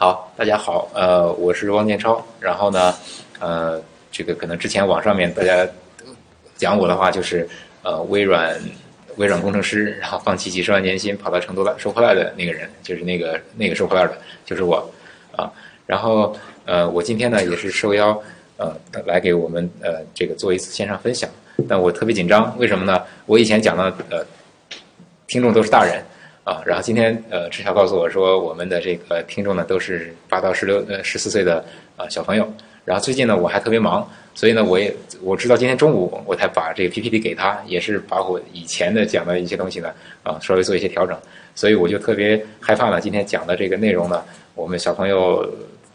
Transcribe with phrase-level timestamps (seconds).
[0.00, 2.24] 好，大家好，呃，我是汪建超。
[2.38, 2.94] 然后呢，
[3.40, 5.66] 呃，这个可能之前网上面大家
[6.56, 7.48] 讲我的话，就是
[7.82, 8.56] 呃，微软
[9.16, 14.16] 微软工程师，然后放弃几十万年薪跑到成都来收破烂的那个人，就是那个那个收破烂的，
[14.46, 14.88] 就是我
[15.34, 15.52] 啊。
[15.84, 16.32] 然后
[16.64, 18.22] 呃，我今天呢也是受邀
[18.56, 18.72] 呃
[19.04, 21.28] 来给我们呃这个做一次线上分享，
[21.68, 23.02] 但我特别紧张，为什么呢？
[23.26, 24.24] 我以前讲的呃
[25.26, 26.00] 听众都是大人。
[26.48, 31.62] 啊，然后今天呃，志晓告诉我说，我们的这个听众呢都是八到十六呃十四岁的
[31.94, 32.50] 啊小朋友。
[32.86, 39.90] 然后最近呢我还特别忙，所以呢我也我知道今天中午我才把这个 PPT 给他，也是把我以前的讲的一些东西呢
[40.22, 41.14] 啊稍微做一些调整。
[41.54, 44.24] 所以我就特别害怕呢，今天讲的这个内容呢，
[44.54, 45.46] 我们小朋友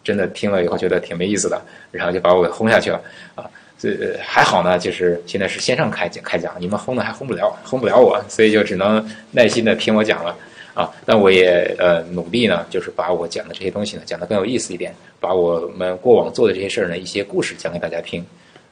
[0.03, 3.01] 真的听了以后觉得挺没意思的，然后就把我给轰下去了
[3.33, 3.49] 啊。
[3.79, 10.33] 这还好呢，就是现在是线上开讲开讲，你们轰的还轰不了，轰不了我，所以就只能耐心的听我讲了
[10.73, 10.91] 啊。
[11.05, 18.25] 但我也呃努力呢，就是把我讲的这些东西呢讲得更有意思一点，把我们过往做的这些事儿呢一些故事讲给大家听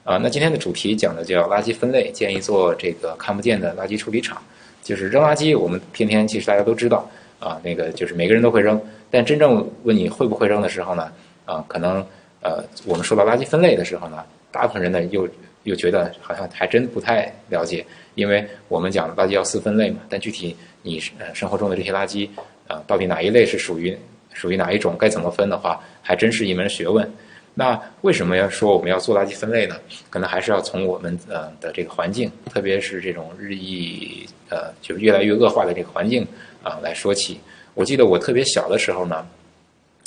[0.04, 0.18] 啊。
[0.18, 4.42] 那今天的主题讲的叫垃圾分类，建议做这个看不见的垃圾处理厂。
[4.84, 11.12] 就是扔垃圾，我们天天其实大家都知道啊，那个就是每个人都会扔，但真正问你会不会扔的时候呢
[11.46, 12.06] 啊，可能
[12.42, 14.24] 呃我们说到垃圾分类的时候呢。
[14.54, 15.26] 大部分人呢，又
[15.64, 17.86] 又觉得好像还真不太了解，
[18.16, 22.30] 因为我们讲垃圾要四分类嘛，但具体你呃生活中的这些垃圾
[22.68, 23.98] 啊，到底哪一类是属于
[24.34, 27.10] 属于哪一种，该怎么分的话，还真是一门学问。
[27.54, 29.76] 那为什么要说我们要做垃圾分类呢？
[30.10, 36.26] 可能还是要从我们呃的这个环境，特别是这种日益呃就是越来越恶化的这个环境
[36.64, 37.40] 啊来说起。
[37.74, 39.28] 我记得我特别小的时候呢。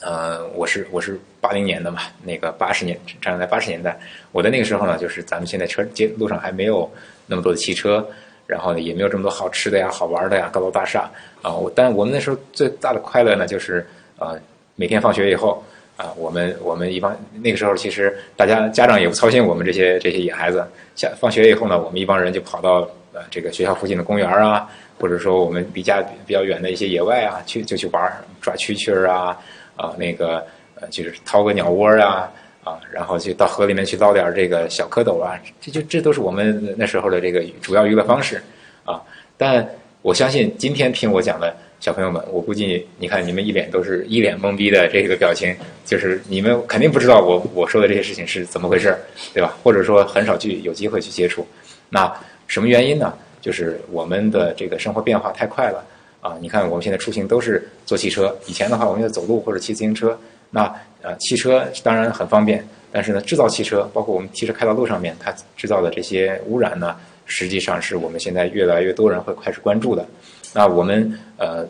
[0.01, 3.99] 呃，我是我是八零年的嘛，那个八十年，站在八十年代，
[4.33, 6.91] 我的那个时候呢，就是咱们现在车街路上还没有
[7.27, 8.07] 那么多的汽车，
[8.47, 11.11] 然后呢，也没有这么多好吃的呀、好玩的呀、高楼大厦
[11.43, 11.55] 啊。
[11.55, 13.87] 我但我们那时候最大的快乐呢，就是
[14.19, 14.39] 呃，
[14.77, 15.63] 每天放学以后
[15.97, 24.69] 啊，我们我们一帮那个时候其实大家家长也不操心我们这些这些野孩子，下放学以后呢，我们一帮人就跑到呃这个学校附近的公园啊，
[25.01, 29.39] 或者说我们离家比较远的一些野外啊，去就去玩抓蛐蛐儿啊。
[29.77, 30.37] 啊，那个
[30.81, 32.31] 呃，就是掏个鸟窝啊，
[32.65, 38.43] 啊，然后就到河里面去捞点这个小蝌蚪啊，这就这都是我们那时候的这个主要娱乐方式
[38.85, 39.01] 啊。
[39.37, 39.69] 但
[40.01, 45.55] 我相信今天听我讲的小朋友们，我估计你看你们一脸都是一脸懵逼的这个表情，
[45.85, 48.97] 就是你们肯定不知道我我说的这些事情是怎么回事，
[49.35, 49.55] 对吧？
[49.63, 51.47] 或者说很少去有机会去接触。
[51.91, 52.11] 那
[52.47, 53.13] 什么原因呢？
[53.43, 55.85] 就是我们的这个生活变化太快了。
[56.23, 60.19] 啊，你看我们现在出行都是坐汽车，以前的话我们要走路或者骑自行车。
[60.55, 60.73] 那
[61.03, 70.07] 呃，汽车当然很方便，但是呢，制造汽车，包括我们汽车开到路上面，它制造的这些污染呢，实际上是我们现在越来越多人会开始关注的。
[70.55, 71.67] 那我们呃，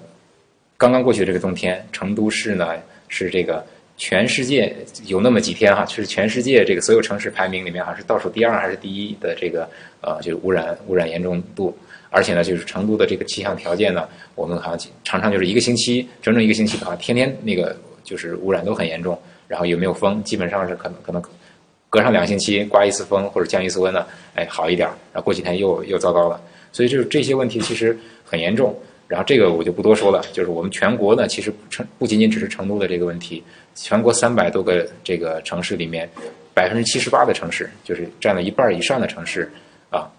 [0.77, 2.69] 刚刚过去的这个冬天，成都市呢
[3.09, 3.65] 是这个
[3.97, 9.67] 全世界有那么几天哈，就是全世界这个所有城市排名里面，好像是倒数第二还是第一的这个
[10.03, 11.75] 呃，就是污染污染严重度。
[12.11, 19.19] 而且呢，就是成都的这个气象条件呢，我们好像常常就是一个星期，整整一个星期的话，天天那个就是污染都很严重。
[19.49, 21.23] 然后有没有风，基本上是可能可能
[21.91, 24.89] 隔上两星期刮一次风或者降一次温呢，哎，好一点。
[25.13, 26.41] 然后过几天又又糟糕了。
[26.73, 28.77] 所以就是这些问题其实很严重。
[29.07, 30.25] 然后这个我就不多说了。
[30.33, 33.43] 就是我们全国呢，其实成不仅仅只是成都的这个问题，
[33.75, 36.09] 全国三百多个这个城市里面，
[36.55, 39.53] 百分之七十八的城市，就是占了一半以上的城市
[39.91, 40.11] 啊，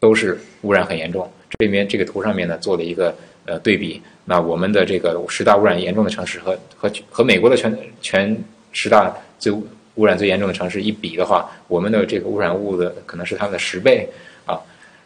[0.00, 1.30] 都是污染很严重。
[1.58, 3.14] 这边这个图上面呢做了一个
[3.50, 9.52] 呃对比，那我们的这个十大污染严重的城市和和和美国的全全十大最
[9.96, 14.08] 污染最严重的城市一比的话，我们的这个污染物的可能是他们的十倍
[14.46, 14.54] 啊。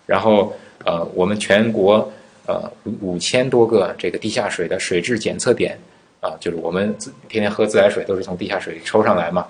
[0.05, 0.55] 然后
[0.85, 2.13] 呃，我们全国
[2.47, 5.79] 呃五千多个这个地下水的水质检测点
[6.21, 6.95] 啊，就是我们
[7.27, 9.47] 天天喝自来水都是从地下水抽上来嘛。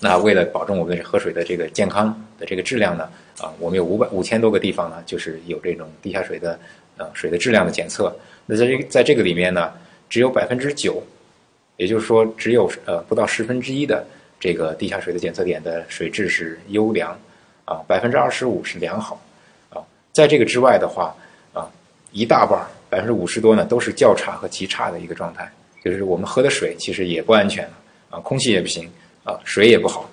[0.00, 3.08] 那为了保证我们喝水的这个健康的这个质量呢，
[3.40, 6.58] 啊，我们有五百五千多个地方呢，就是有这种地下水的
[7.14, 8.14] 水的质量的检测。
[8.46, 9.72] 那在这个在这个里面呢，
[10.08, 11.02] 只有百分之九，
[11.76, 14.04] 也就是说只有呃不到十分之一的
[14.40, 17.18] 这个地下水的检测点的水质是优良，
[17.64, 19.20] 啊，百分之二十五是良好，
[19.70, 19.82] 啊，
[20.12, 21.14] 在这个之外的话，
[21.52, 21.70] 啊，
[22.10, 22.60] 一大半
[22.90, 25.50] 百分之五十多呢都是较差和极差的一个状态，
[25.84, 27.68] 就是我们喝的水其实也不安全，
[28.10, 28.90] 啊，空气也不行。
[29.24, 30.10] 啊，水也不好。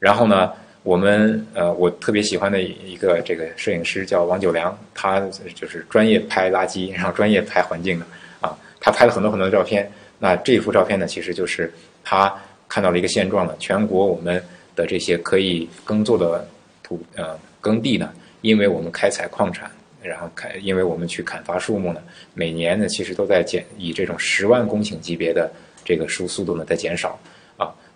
[0.00, 0.52] 然后呢，
[0.86, 5.18] 我们呃，我特别喜欢的一个这个摄影师叫王九良，他
[5.52, 8.06] 就是专业拍垃圾，然后专业拍环境的
[8.40, 8.56] 啊。
[8.78, 9.90] 他拍了很多很多的照片。
[10.20, 11.72] 那这幅照片呢，其实就是
[12.04, 12.32] 他
[12.68, 14.40] 看到了一个现状了：全国我们
[14.76, 16.46] 的这些可以耕作的
[16.84, 18.12] 土呃耕地呢，
[18.42, 19.68] 因为我们开采矿产，
[20.00, 22.00] 然后开，因为我们去砍伐树木呢，
[22.32, 25.50] 每年呢其实都在减以这种十万公顷级别的
[25.84, 27.18] 这个输速度呢在减少。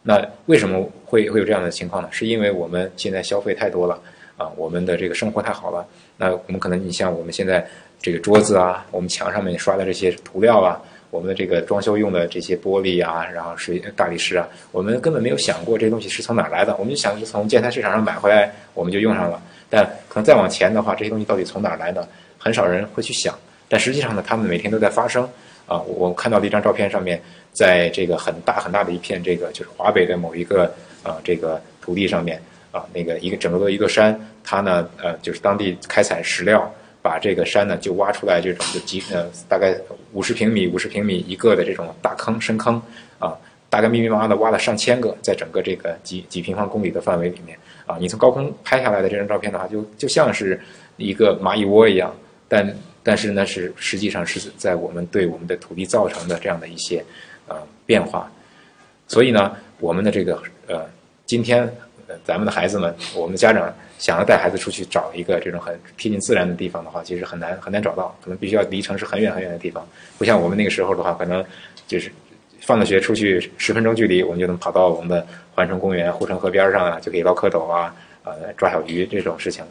[0.03, 2.09] 那为什么会会有这样的情况呢？
[2.11, 4.01] 是因为我们现在消费太多了
[4.37, 5.87] 啊，我们的这个生活太好了。
[6.17, 7.67] 那我们可能你像我们现在
[8.01, 10.81] 这个桌子啊，我们墙上面刷的这些涂料啊，
[11.11, 19.43] 我们的这个装修用的这些玻璃啊，然后水大理石啊，我们根本没有想过这些东西是从哪来的，我们就想是从建材市场上买回来，我们就用上了。
[19.69, 22.09] 但可能再往前的话，这些东西到底从哪来的，
[22.39, 23.39] 很少人会去想。
[23.69, 25.29] 但实际上呢，他们每天都在发生。
[25.71, 27.23] 啊，我看到的一张照片上面，
[27.53, 30.65] 在这个很大很大的一片这个就是华北的某一个
[31.05, 36.69] 啊这个土地上面啊，那个一个整个的一个山，它呢呃就是当地开采石料，
[37.01, 39.73] 把这个山呢就挖出来这种就几呃大概
[40.13, 42.83] 五十平米五十平米一个的这种大坑深坑
[43.21, 43.39] 啊，
[43.69, 47.57] 大概密密麻麻的挖了上千个，在整个这个几几平方公里的范围里面
[47.87, 50.61] 啊，你从高空拍下来的这张照片的话，就就像是
[50.97, 52.13] 一个蚂蚁窝一样，
[52.49, 52.77] 但。
[53.03, 57.03] 但是呢，是实际上是在我们对我们的土地造成的这样的一些
[57.49, 57.57] 呃
[57.87, 58.31] 变化，
[59.09, 60.87] 所以呢，我们的这个呃，
[61.25, 61.63] 今天
[62.07, 69.87] 呃咱们的孩子们，我们的家长想要带孩子出去找一个这种很贴近自然的地方的话，其实很难很难找到，可能必须要离城市很远很远的地方。
[70.19, 71.45] 不像我们那个时候的话，可能
[71.87, 72.13] 就是
[72.61, 77.95] 放了学出去十分钟距离，我们就能跑到我们的环城公园、护城河边上啊，就可以捞蝌蚪啊，
[78.25, 79.65] 呃抓小鱼这种事情。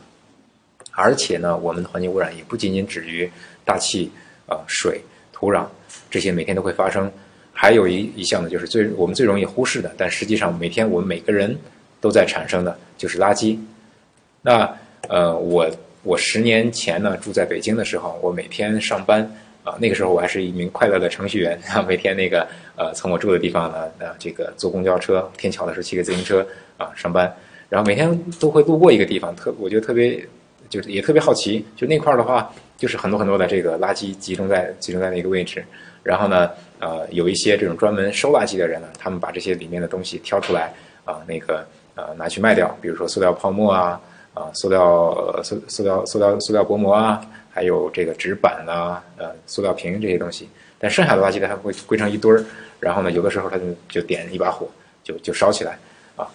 [1.02, 3.30] 而且呢，我们的环境污染也不仅仅止于
[3.64, 4.12] 大气、
[4.48, 5.00] 啊水、
[5.32, 5.66] 土壤
[6.12, 7.10] 这些每天都会发生，
[7.54, 11.58] 还有一一项呢，就是最我们最容易忽视的，但实际上每天我们每个人
[12.02, 13.58] 都在产生的就是垃圾。
[14.42, 14.70] 那
[15.08, 15.70] 呃，我
[16.04, 19.22] 我十年前呢住在北京的时候，我每天上班
[19.64, 21.58] 啊，那个时候我还是一名快乐的程序员，
[21.88, 26.46] 每天那个呃从我住的地方呢，呃这个坐公交车，天桥的时候骑个自行车
[26.78, 27.34] 啊上班，
[27.70, 30.28] 然后每天都会路过一个地方，特我觉得特别。
[30.70, 35.66] 就是也特别好奇，就那块儿的话，就是很多很多的这个垃圾集中在集中在那个位置，
[36.04, 40.72] 然后呢，呃，有一些这种专门收垃圾的人呢，他们把这些里面的东西挑出来，
[41.06, 44.00] 啊，那个呃拿去卖掉，比如说塑料泡沫啊，
[44.36, 47.20] 啊，塑料塑塑料塑料塑料薄膜啊，
[47.50, 52.46] 还有这个纸板啊，呃，塑料瓶这些东西，但剩下的垃圾呢，它会归成一堆儿，
[52.80, 54.68] 然后呢，有的时候它就就点一把火，
[55.04, 55.80] 就就烧起来，
[56.16, 56.28] 啊，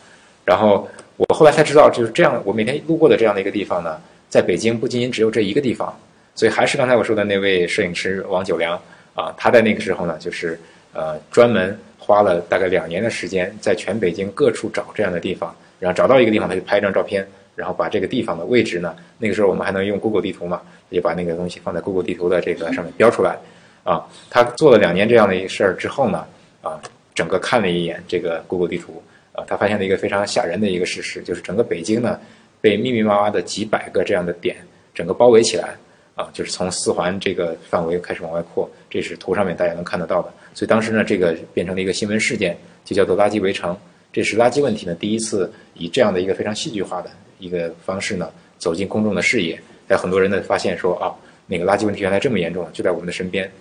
[0.44, 3.96] 然后我后来才知道，就是这样，我每天路过的这样的一个地方呢。
[4.34, 5.96] 在北京不仅仅只有这一个地方，
[6.34, 8.74] 所以还是刚才我说的那位摄影师王九良
[9.14, 10.58] 啊，他在那个时候呢，就是
[10.92, 20.60] 呃专门花了大概两年的时间，在全北京各处找这样的地方，然后找到一个地方，他就拍一张照片，然后把这个地方的位置呢，那个时候我们还能用 Google 地图嘛，
[20.90, 23.38] 就把那个东西放在 Google 地图的这个上面标出来
[23.84, 24.04] 啊。
[24.28, 26.26] 他做了两年这样的一个事儿之后呢，
[26.60, 26.82] 啊，
[27.14, 29.00] 整个看了一眼这个 Google 地图
[29.30, 32.18] 啊，他发现了一个非常吓人的一个事实，就是整个北京呢。
[32.64, 34.56] 被密密麻麻的几百个这样的点
[34.94, 35.76] 整个包围起来，
[36.14, 40.32] 啊，就是从四环这个范围开始往外扩，这是图上面大家能看得到的。
[40.54, 43.76] 所以当时呢，这个变成了一个新闻事件，就叫做“垃圾围城”。
[44.14, 51.12] 这是垃圾问题呢第一次以这样的一个非常戏剧化的一个方式呢走进公众的视野，在很多人呢发现说啊，
[51.46, 53.52] 那个垃圾问题原来这么严重，就在我们的身边。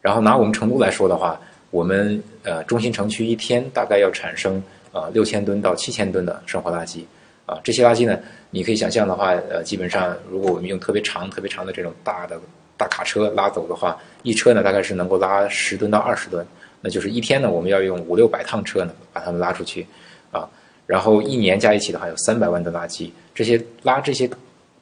[0.00, 1.38] 然后拿我们成都来说的话，
[1.70, 4.62] 我们呃中心城区一天大概要产生
[4.92, 7.04] 呃六千吨到七千吨的生活垃圾。
[7.46, 8.18] 啊，这些垃圾呢，
[8.50, 12.40] 你可以想象的话，呃，基本上如果我们用特别长、特别长的这种大的
[12.76, 16.46] 大卡车拉走的话，一车呢大概是能够拉十吨到二十吨，
[16.80, 19.86] 那就是一天呢我们要用五六百趟车呢把它们拉出去，
[20.32, 20.48] 啊，
[20.86, 24.26] 然后一年加一起的话有三百万吨垃圾，这些拉这些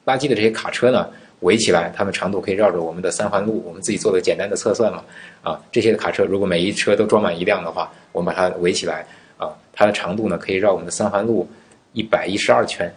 [0.05, 1.09] 垃圾的这些卡车呢
[1.41, 5.03] 围起来，它们长度可以绕着我们的三环路，我们自己做的简单的测算嘛，
[5.41, 9.05] 啊，这些卡车如果每一车都装满一辆的话，我们把它围起来，
[9.37, 11.45] 啊，它的长度呢可以绕我们的三环路。
[11.93, 12.93] 一百一十二圈，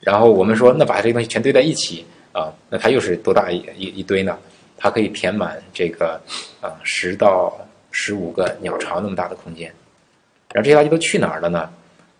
[0.00, 4.36] 然后我们说，那把这些东西全堆在一起啊，那它又是多大一一一堆呢？
[4.76, 6.20] 它可以填满这个
[6.60, 7.56] 啊十到
[7.90, 9.72] 十五个鸟巢那么大的空间。
[10.52, 11.70] 然后这些垃圾都去哪儿了呢？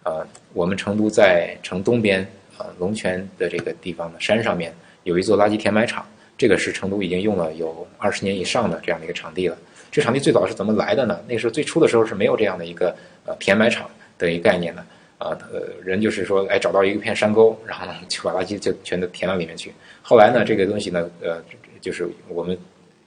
[0.03, 2.21] 啊，我们成都在城东边
[2.57, 4.75] 啊龙泉的这个地方的山上面
[5.05, 9.57] 有一座垃圾填埋场，这个是成都已经用了有二十年以上的这样的一个场地了。
[9.91, 11.19] 这场地最早是怎么来的呢？
[11.27, 12.95] 那个时候最初的时候是没有这样的一个
[13.29, 14.83] 呃填埋场的一个概念呢
[15.19, 19.71] 啊，呃人就是说哎找到一片山沟，然后呢就把垃圾就全都填到里面去。
[20.03, 21.43] 后来呢这个东西呢呃
[21.81, 22.57] 就是我们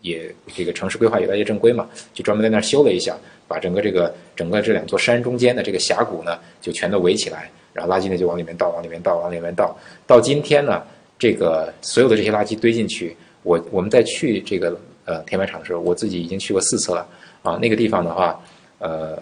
[0.01, 9.75] 也这个城市规划越来越正规嘛，就专门在那儿修了一下，把整个这个整个这两座山中间的这个峡谷呢就全都围起来，然后垃圾呢就往里面倒，往里面倒，往里面倒。
[10.05, 10.83] 到今天呢
[11.17, 14.79] 这个所有的这些垃圾堆进去，我我们再去这个。
[15.03, 17.05] 呃，填埋场的时候，我自己已经去过四次了
[17.41, 17.57] 啊。
[17.59, 18.39] 那个地方的话，
[18.77, 19.17] 呃，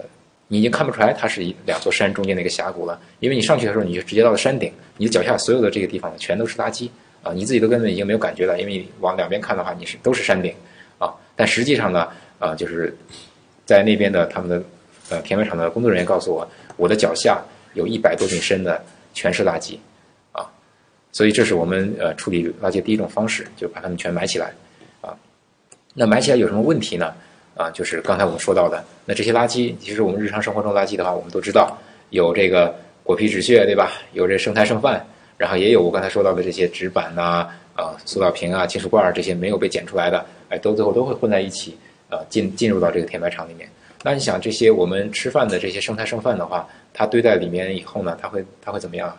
[0.52, 6.90] 你已经看不出来它是一两座山中间的一个峡谷了，因为你上去的时候，你就直接到了山顶，你的脚下所有的这个地方，全都是垃圾
[7.22, 10.52] 啊，你自己都根本已经没有感觉了，因为你往两边看的话，你是都是山顶
[10.98, 11.14] 啊。
[11.36, 12.08] 但实际上呢，
[12.40, 12.92] 啊，就是
[13.64, 14.64] 在那边的他们的
[15.10, 17.40] 呃填埋场的工作人员告诉我，我的脚下
[17.76, 19.78] 有一百多米深的全是垃圾，
[20.32, 20.50] 啊，
[21.12, 24.52] 所以这是我们呃处理垃圾第一种方式，就把它们全埋起来，
[25.02, 25.16] 啊，
[25.94, 27.14] 那埋起来有什么问题呢？
[27.60, 31.78] 啊，就是刚才我们说到的，那这些垃圾，其实我们日常生活中垃圾的话，我们都知道
[32.10, 32.74] 有这个
[33.04, 33.92] 果皮纸屑，对吧？
[34.14, 41.78] 有这生菜剩饭，然后也有我刚才说到的这些纸板呐，啊，塑料瓶啊，金属罐儿这些没有被捡出来的，哎，都最后都会混在一起，
[42.10, 43.70] 啊，进进入到这个填埋场里面。
[44.06, 49.14] 那你想，这些我们吃饭的这些剩菜剩饭的话，它堆在里面以后呢，它会它会怎么样？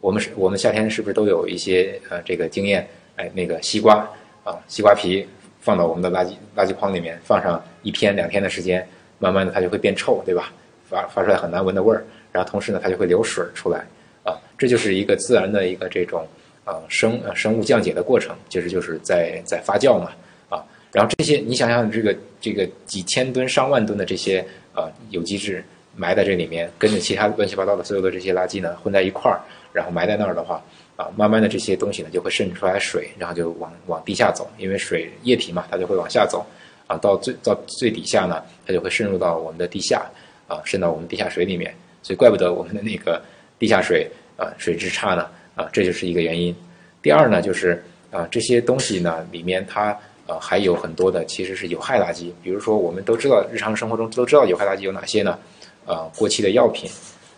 [0.00, 2.88] 我们是我们夏天是不是都有一些呃这个经验？
[3.16, 4.08] 哎，那个西瓜
[4.42, 5.28] 啊，西瓜皮。
[5.60, 8.86] 放到我们的垃圾垃圾筐里面，放上一天两天的时间，
[9.18, 10.52] 慢慢的它就会变臭，对吧？
[10.88, 13.84] 发发出来很难闻的味儿，然后同时呢，它就会流水出来，
[14.22, 16.26] 啊，这就是一个自然的一个这种
[16.64, 20.10] 啊生生物降解的过程，其实就是在在发酵嘛，
[20.48, 25.62] 啊，然后这些你想想这个这个几千吨上万吨的这些啊有机质
[25.94, 29.40] 埋在这里面，跟着其他乱七八糟的所有的这些垃圾呢混在一块儿，
[29.72, 30.62] 然后埋在那儿的话。
[30.98, 36.44] 啊，慢慢的这些东西呢就会渗出来水，然后就往往地下走，因为水液体嘛，它就会往下走，
[36.88, 40.04] 啊，到最到最底下呢，它就会渗入到我们的地下，
[40.48, 43.22] 啊，渗到我们地下水里面，所以怪不得我们的那个
[43.60, 46.52] 地下水啊水质差呢，啊，这就是一个原因。
[47.00, 55.38] 第二呢，就是啊这些东西呢里面它呃还有很多的其实是有害垃圾，比如说我们都知道日常生活中都知道有害垃圾有哪些呢？
[55.86, 56.90] 啊，过期的药品。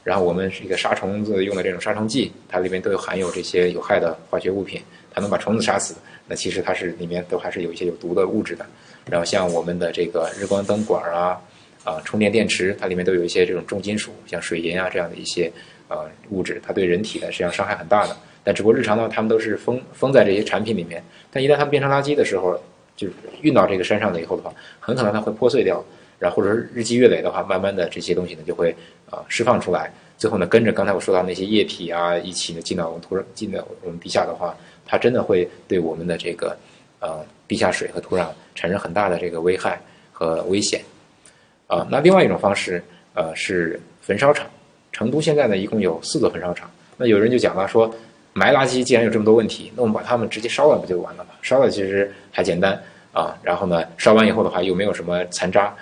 [0.02, 4.80] 然后我们是一个杀虫子用的这种杀虫剂，它里面都有含有这些有害的化学物品，
[5.12, 5.95] 它能把虫子杀死。
[6.26, 8.64] 那其实它是里面都还是有一些有毒的物质的。
[9.11, 11.40] 然后像我们的这个日光灯管啊，
[11.85, 15.50] 啊充电电池，它里面都有一些这种重金属，像水银啊这样的一些
[15.88, 18.16] 呃物质，它对人体的实际上伤害很大的。
[18.42, 21.02] 但只不过日常的话，它们都是封封在这些产品里面。
[21.30, 22.59] 但一旦它们变成垃圾的时候，
[22.97, 23.09] 就
[23.42, 25.85] 运到这个山上了以后的话，很可能它会破碎掉。
[26.21, 28.73] 然后或者是日积月累的话，慢慢的这些东西呢就会
[29.11, 34.55] 啊释放出来，最后呢跟着刚才我说到那些液体啊一起呢进到我们土壤进到我们地下的话，
[34.87, 36.55] 它真的会对我们的这个
[37.00, 39.81] 呃地下水和土壤产生很大的这个危害
[40.12, 40.83] 和危险
[41.67, 41.87] 啊。
[41.91, 42.85] 那另外一种方式
[43.15, 44.47] 呃是焚烧厂，
[44.93, 46.71] 成都现在呢一共有四座焚烧厂。
[46.99, 47.91] 那有人就讲了说，
[48.35, 51.31] 埋垃圾既然有这么多问题，那我们把它们直接烧了不就完了吗？
[51.41, 52.79] 烧了其实还简单
[53.11, 55.75] 啊，然后呢烧完以后的话又没有什么残渣。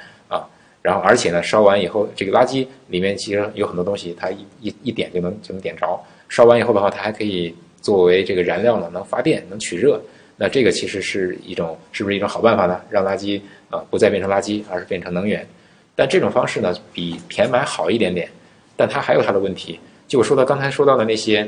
[0.89, 6.01] 然后，而且呢，烧完以后，这个垃圾里面其实有很多东西，它一一一点就能就能点着。
[6.31, 10.01] 烧完以后的话，它还可以作为这个燃料呢，能发电，能取热。
[10.39, 12.81] 那这个其实是一种，是不是一种好办法呢？
[12.89, 15.47] 让垃圾啊不再变成垃圾，而是变成能源。
[15.95, 18.27] 但这种方式呢，比填埋好一点点，
[18.75, 19.79] 但它还有它的问题。
[20.07, 21.47] 就说到刚才说到的那些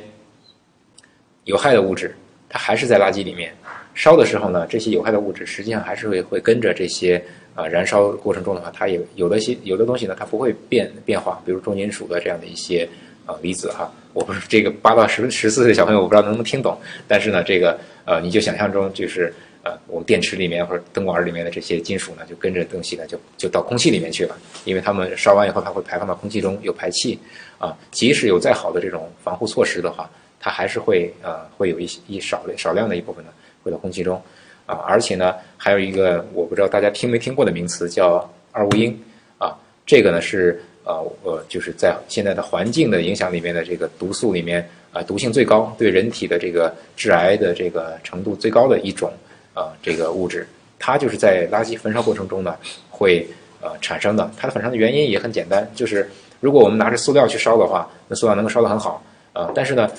[1.44, 2.14] 有害的物质，
[2.46, 3.50] 它还是在垃圾里面。
[3.94, 7.24] 烧的时候呢，这些有害的物质实际上还是会会跟着这些。
[7.60, 12.88] 啊，燃烧过程中的话，它也有的些有的东西呢，它不会变变化，比如重金属的这样的一些
[13.26, 13.92] 啊离子哈。
[14.14, 16.74] 我不是这个八到十十四岁小朋友，我不知道能不能听懂。
[17.06, 24.34] 但是呢，这个呃，你就想象中就是呃，我们电池里面或者灯管里面的这些金属呢，就跟着东西呢，就就到空气里面去了。
[24.64, 27.18] 因为它们烧完以后，它会排放到空气中，有排气
[27.58, 27.76] 啊。
[27.90, 30.08] 即使有再好的这种防护措施的话，
[30.40, 33.30] 它还是会呃，会有一些一少少量的一部分呢，
[33.62, 34.20] 会到空气中。
[34.70, 38.96] 啊，而且呢，还有一个我不知道大家听没听过的名词叫二恶英，
[39.36, 49.12] 啊，这个呢是呃呃，就是在现在的环境的影响里面的这个毒素里面啊，毒性最高，对人体的这个致癌的这个程度最高的一种
[49.54, 50.46] 啊，这个物质，
[50.78, 52.54] 它就是在垃圾焚烧过程中呢
[52.88, 53.26] 会
[53.60, 54.30] 呃产生的。
[54.36, 56.08] 它的焚烧的原因也很简单，就是
[56.38, 59.90] 如果我们拿着塑料去烧的话，那塑料能够烧得很好啊，但是呢，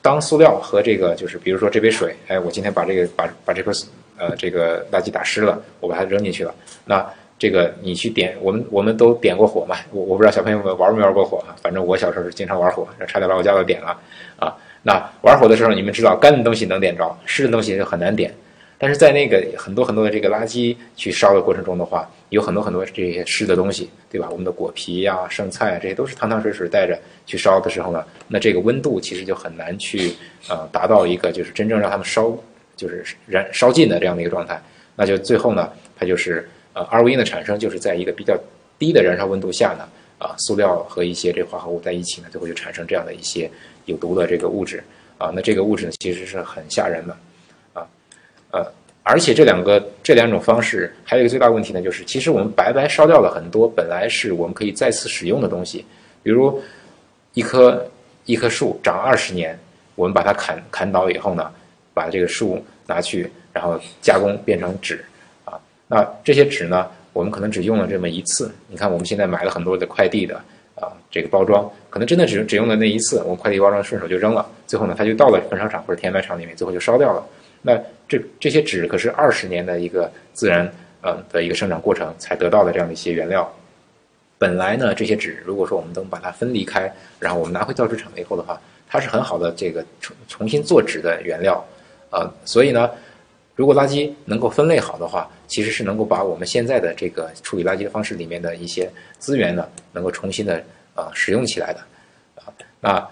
[0.00, 3.72] 当塑料和这个就是比如说这杯水，哎，我今天把这个把把这块。
[4.16, 6.54] 呃，这个垃圾打湿了，我把它扔进去了。
[6.84, 7.04] 那
[7.36, 9.76] 这个你去点，我们我们都点过火嘛？
[9.90, 11.56] 我我不知道小朋友们玩没玩过火啊？
[11.60, 13.98] 反正我小时候是经常玩火，差点把我家都点了
[14.38, 14.56] 啊。
[14.82, 18.32] 那玩火的时候，你们知道干的东西能点着，湿的东西就很难点。
[18.76, 24.28] 但是在那个很多很多的这个垃圾去烧的过程中的话，有很多很多这些湿的东西，对吧？
[24.30, 30.12] 我们的果皮呀、剩菜啊，这些都是汤汤水水带着去烧的时候呢，那这个温度其实就很难去
[30.48, 32.32] 呃达到一个就是真正让他们烧。
[32.76, 34.60] 就是燃烧尽的这样的一个状态，
[34.96, 38.36] 那就最后呢，它就是呃二恶英的产生，就是在一个比较
[38.78, 39.88] 低的燃烧温度下呢，
[40.18, 43.50] 啊，塑料和一些这化合物在一起呢，最后就产生这样的一些
[43.86, 44.82] 有毒的这个物质
[45.18, 45.30] 啊。
[45.34, 47.16] 那这个物质呢，其实是很吓人的
[47.72, 47.86] 啊，
[48.50, 55.84] 呃，而且这两个这两种方式还有一个最大问题呢，就是其实我们白白烧掉了很多本来是我们可以再次使用的东西，
[56.22, 56.62] 比如
[57.34, 57.86] 一棵
[58.24, 59.58] 一棵树长二十年，
[59.94, 61.50] 我们把它砍砍倒以后呢。
[61.94, 65.02] 把这个树拿去，然后加工变成纸，
[65.44, 68.52] 啊，那这些纸呢，我们可能只用了这么一次。
[68.68, 70.36] 你看，我们现在买了很多的快递的
[70.74, 77.24] 啊，这个包装，可能真的只只用了那一次，我们快递包装顺手就扔了，最后呢，它就到了焚烧厂或者填埋场里面，最后就烧掉了。
[77.62, 80.70] 那这这些纸可是二十年的一个自然
[81.00, 83.50] 呃的一个生长过程才得到的这样的一些原料。
[84.36, 91.64] 本来呢，这些纸如果说我们能把它分离开，然后我们拿回造纸厂以后的话，它是很好的这个重重新做纸的原料，
[92.14, 92.88] 啊，所以呢，
[93.56, 100.62] 如果垃圾能够分类好的话，其实是能够把我们现在的这个处理垃圾的方式里面的一些资源呢，能够重新的
[100.94, 101.80] 啊使用起来的，
[102.36, 102.46] 啊，
[102.80, 103.08] 那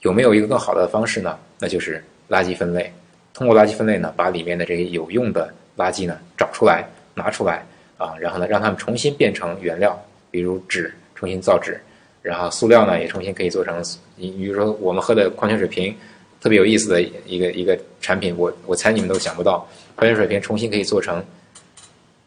[0.00, 1.38] 有没有一个更好的方式呢？
[1.60, 2.92] 那就是垃圾分类。
[3.32, 6.84] 通过垃圾分类呢，把里面的这些有用的垃圾呢找出来，
[7.14, 7.64] 拿出来
[7.96, 9.96] 啊，然后呢，让它们重新变成原料，
[10.32, 11.80] 比如纸重新造纸，
[12.20, 13.82] 然后塑料呢也重新可以做成，
[14.16, 15.96] 你比如说我们喝的矿泉水瓶，
[16.42, 21.24] 特别有意思的一个一个产品，我我猜你们都想不到，矿泉水瓶重新可以做成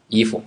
[0.08, 0.42] 衣服。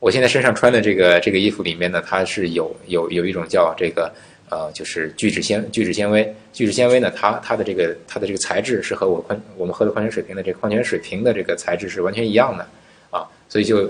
[0.00, 4.12] 我现在身上穿的这个这个衣服里面呢，它是有有有一种叫这个。
[4.50, 12.66] 呃，就是聚酯纤聚酯纤维，聚酯纤维呢，它它的这个它的这个材质是和我矿我们喝的矿泉水瓶的这个矿泉水瓶的这个材质是完全一样的
[13.10, 13.80] 啊，所以就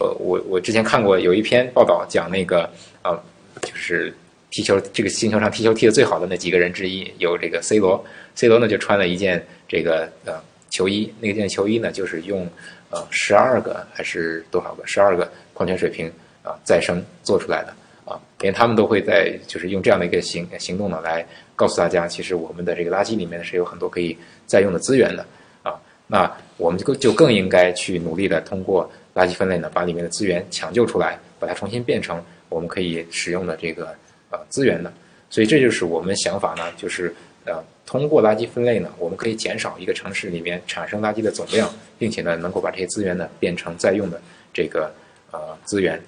[0.00, 2.68] 呃我我之前看过有一篇报道讲那个
[3.00, 3.14] 啊，
[3.62, 4.12] 就是
[4.50, 10.40] 踢球这个星球上踢球踢得最好的那几个人之一有这个 C 罗，C 罗呢就穿了一件这个呃
[10.70, 12.48] 球衣，那件球衣呢就是用
[12.90, 16.10] 呃十二个还是多少个十二个矿泉水瓶
[16.42, 17.74] 啊再生做出来的。
[18.08, 21.22] 啊，连他们都会在，就是用这样的一个行行动呢，来
[21.54, 25.22] 告诉大家，其实我们的这个垃圾里面是有很多可以再用的资源的
[25.62, 25.78] 啊。
[26.06, 33.94] 那我们就就更应该去努力的通过垃圾分类呢，把里面的资源抢救出来，把它重新变成我们可以使用的这个
[34.30, 34.92] 呃资源的。
[35.30, 44.20] 所以这就是我们想法呢，就是呃通过垃圾分类呢，我们可以减少一个城市里面产生垃圾的总量，并且呢能够把这些资源呢变成再用的
[44.52, 44.92] 这个
[45.30, 46.00] 呃资源。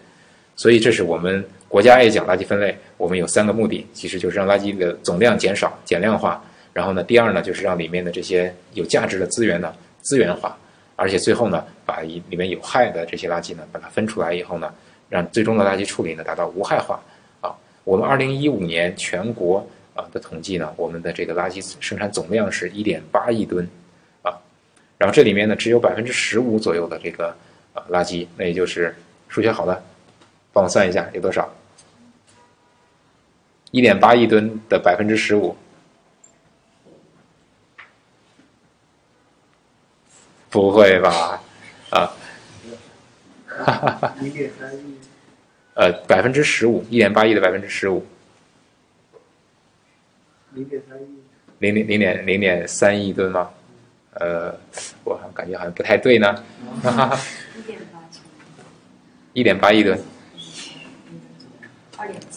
[0.56, 1.44] 所以这是我们。
[1.70, 6.44] 国家也讲垃圾分类，我们有三个目的，其实就是让垃圾的总量减少、减量化。
[6.72, 10.58] 然后呢，第二呢，就是让里面的这些有价值的资源呢资源化，
[10.96, 14.74] 而且最后呢，把里面有害的这些垃圾呢，把它分出来以后呢，
[15.08, 17.00] 让最终的垃圾处理呢达到无害化。
[17.90, 23.68] 我们二零一五年全国啊的统计呢，我们的这个垃圾生产总量是一点八亿吨，
[24.22, 24.30] 啊，
[24.96, 27.34] 然后这里面呢只有百分之十五左右的这个
[27.74, 28.94] 啊垃圾，那也就是
[29.26, 29.82] 数学好的，
[30.52, 31.52] 帮我算一下有多少？
[33.72, 35.56] 一点八亿吨的百分之十五，
[40.48, 41.42] 不会吧？
[41.90, 42.14] 啊，
[43.48, 44.14] 哈哈哈！
[44.20, 44.94] 零点三亿，
[45.80, 48.04] 呃，百分之十五，一点八亿的百分之十五，
[50.52, 51.06] 零点三亿，
[51.58, 53.48] 零零零点零点三亿吨吗？
[54.12, 54.54] 呃，
[55.04, 56.34] 我感觉好像不太对呢。
[56.82, 57.18] 哈哈哈！
[57.56, 58.18] 一点八亿，
[59.32, 59.98] 一点八亿吨。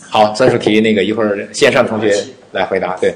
[0.10, 2.16] 好，算术题那个一会儿线上同学
[2.54, 2.96] 来回答。
[2.96, 3.14] 对，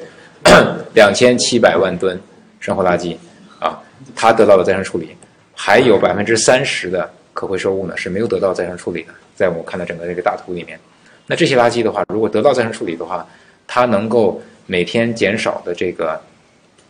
[0.94, 2.20] 两千七百万吨
[2.60, 3.16] 生活垃圾
[3.62, 3.82] 啊，
[4.14, 5.16] 它得到了再生处理，
[5.56, 9.14] 还有百分之三十的可回收物呢是没有得到再生处理的。
[9.38, 10.78] 在我看到整个这个大图里面，
[11.26, 13.26] 那这些垃圾的话，如果得到再生处理的话，
[13.66, 16.20] 它能够每天减少的这个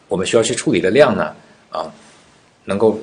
[0.07, 1.35] 我们需要去处理的量呢
[1.69, 1.91] 啊，
[2.65, 2.99] 能够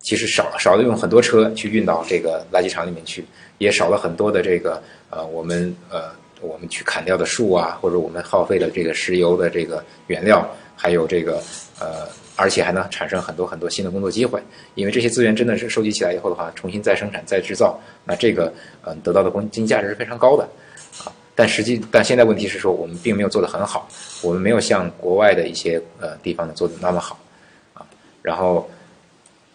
[0.00, 3.24] 其实少少的用很多车去运到这个垃圾场里面去，
[3.58, 4.80] 也少了很多的这个。
[5.12, 11.42] 呃，我们呃，我们去砍掉的树啊，或者我们耗费的这个石油的这个原料，还有这个
[11.80, 12.06] 呃，
[12.40, 14.40] 而且还能产生很多很多新的工作机会。
[14.74, 18.52] 因为这些资源真的是收集起来以后的话，重新再生产、再制造，那这个
[18.86, 20.48] 嗯，得到的工经济价值是非常高的
[21.04, 21.12] 啊。
[21.34, 23.86] 但实际，但现在问题是说，我们并没有做得很好，
[24.22, 27.18] 我们没有像国外的一些呃地方呢做的那么好
[27.74, 27.86] 啊。
[28.22, 28.68] 然后，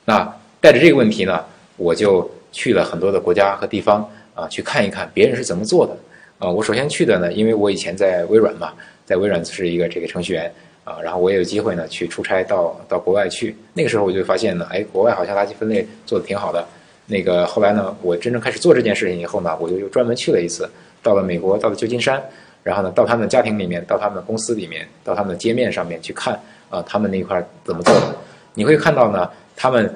[0.06, 1.43] 那带着这个问题呢，
[1.78, 4.08] 我就去了很多的国家和地方。
[4.36, 5.95] 啊，去看一看别人是怎么做的。
[6.39, 8.74] 啊，我首先去的呢，因为我以前在微软嘛，
[9.06, 10.54] 在微软是一个这个程序员
[10.86, 13.54] 啊，然后我也有机会呢去出差到到国外去。
[13.74, 16.65] 那个时候我就发现呢，哎，国外好像垃圾分类做的挺好的。
[17.08, 20.69] 那个后来呢，我真正开始做这件事情以后呢，我就又专门去了一次，
[21.04, 22.24] 到了美国，到了旧金山，
[22.63, 28.15] 然后呢，到他们的家庭里面，到他们的公司里面，到他们的街面上面去看啊，他们那一块怎么做的。
[28.54, 29.93] 你会看到呢，他们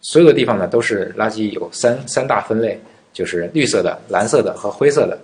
[0.00, 2.80] 所有的地方呢都是垃圾有三三大分类。
[3.14, 5.18] 就是绿色的、蓝色的和灰色的。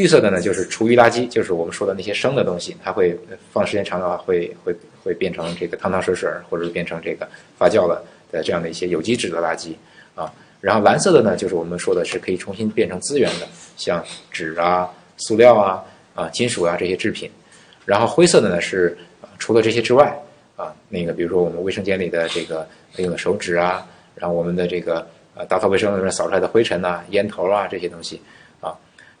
[0.00, 3.14] 绿色的呢，就是厨余垃圾，就是我们说的那些生的东西，它会
[3.52, 9.74] 放时间长的话，会会会变成这个汤汤水水，或者变成这个发酵了的这样的一些有机质的垃圾
[10.14, 10.32] 啊。
[10.62, 15.84] 然后蓝色的呢，就是我们说的是可以重新变成资源的，像纸啊、塑料啊、
[16.14, 17.30] 啊金属啊这些制品。
[17.84, 18.96] 然后灰色的呢，是
[19.38, 20.18] 除了这些之外
[20.56, 23.86] 啊，那个比如说我们卫生间里的这个用的手纸啊。
[24.16, 28.20] 然后我们的这个呃打扫卫生里面扫出来的灰尘呐、烟头啊这些东西，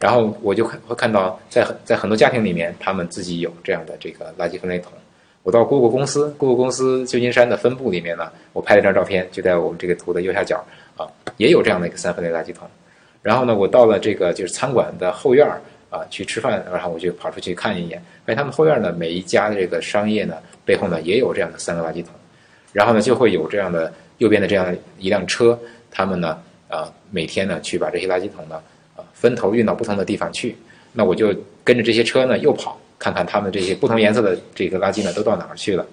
[0.00, 4.90] 然后我就会看到在很在很多家庭里面，他们自己有这样的这个垃圾分类桶。
[5.42, 10.64] 我到 Google 公司，Google 公司旧金山的分部里面呢，我拍了一张照片，就在我们这个图的右下角
[10.96, 12.66] 啊，也有这样的一个三分类垃圾桶。
[13.22, 15.46] 然后呢，我到了这个就是餐馆的后院
[15.90, 22.14] 啊去吃饭，然后我就跑出去看一眼，发现他们后院呢每一家的这个商业呢背后呢也有这样的三个垃圾桶，
[22.72, 25.58] 然后呢就会有这样的右边的这样一辆车，
[25.90, 28.62] 他们呢啊每天呢去把这些垃圾桶呢
[29.20, 30.56] 分头运到不同的地方去，
[30.92, 32.80] 那我就跟着这些车呢又跑。
[32.98, 35.86] 看看他们这些不同颜色的这个垃圾呢，都到哪儿去了？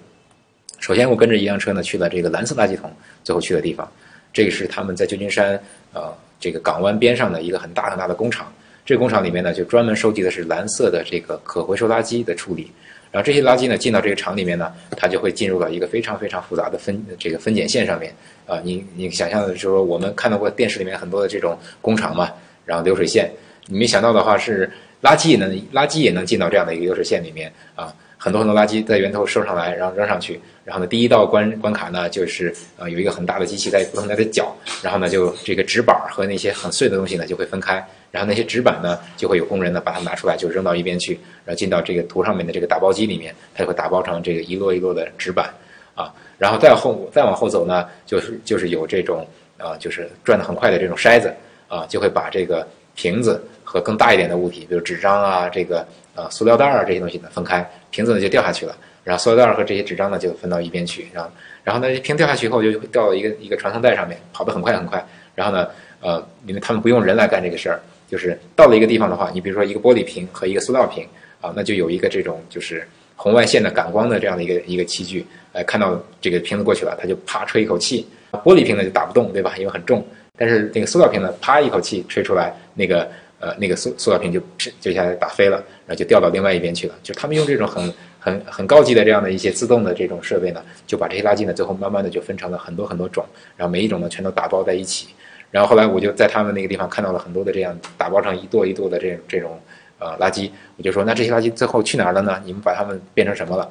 [0.79, 2.91] 首先，我跟着一辆车呢去了这个蓝色垃圾桶
[3.23, 3.89] 最后去的地方。
[4.33, 5.57] 这个是他们在旧金山
[5.93, 8.51] 呃这个港湾边上的一个很大很大的工厂。
[8.85, 12.69] 这个工厂里面呢，就专门收集的是蓝色的这个可回收垃圾的处理。
[13.09, 18.13] 然后这些垃圾呢进到这个厂里面呢，它就会进入到一个非常非常复杂的分这个分拣线上面。
[18.45, 22.29] 啊，你你想象的就是说，我们看到过电视里面很多的这种工厂嘛，
[22.67, 23.31] 然后流水线，
[23.65, 24.69] 你没想到的话是。
[25.03, 34.51] 垃圾也能垃圾也能进到这样的一个流水线里面啊，很多很多垃圾在源头收上来，然后扔上去，然后呢，第一道关关卡呢就是呃有一个很大的机器在不停的搅，
[34.81, 37.75] 然后呢就这个纸板和那些很碎的东西呢就会分开，
[38.09, 41.13] 然后那些纸板呢就会有工人呢把它拿出来就扔到一边去，
[41.45, 45.53] 然后进到这个图上面的这个打包机里面，它就会打包成这个一摞一摞的纸板
[45.93, 49.23] 啊，然后再后再往后走呢，就是就是有这种
[49.59, 51.31] 啊就是转的很快的这种筛子
[51.67, 53.41] 啊，就会把这个瓶子。
[53.69, 61.29] 和更大一点的物体，比如纸张啊，这个呃塑料袋儿这些东西呢分开，瓶子呢就掉下去了，然后塑料袋和这些纸张呢就分到一边去，然后
[61.65, 65.67] 然后呢瓶掉下去以后就会掉到一个一个传送带上面，跑得很快很快，然后呢
[65.99, 71.05] 呃因为他们不用人来干这个事儿，就是到了一个地方的话，你比如说一个玻璃瓶和一个塑料瓶
[71.41, 79.55] 啊，那就有一个这种就是红外线的感光的这样的一个一个器具，呃看到这个瓶子过去了，它就啪吹一口气，玻璃瓶呢就打不动，对吧？
[79.57, 80.01] 因为很重，
[80.37, 83.07] 但是那个塑料瓶呢，啪一口气吹出来那个。
[83.39, 84.41] 呃，那个塑塑料瓶就
[84.81, 86.95] 就下来打飞了，然后就掉到另外一边去了。
[87.03, 93.23] 就他们用这种很很很高级的这样的一些自动的这种设备呢，就把这些垃圾呢，最后慢慢的就分成了很多很多种，
[93.55, 95.09] 然后每一种呢全都打包在一起。
[95.51, 99.59] 然后后来我就在他们那个地方看到了很多的这样打包成一垛一垛的这这种
[99.99, 102.41] 呃垃圾，我就说那这些垃圾最后去哪儿了呢？
[102.43, 103.69] 你们把它们变成什么了？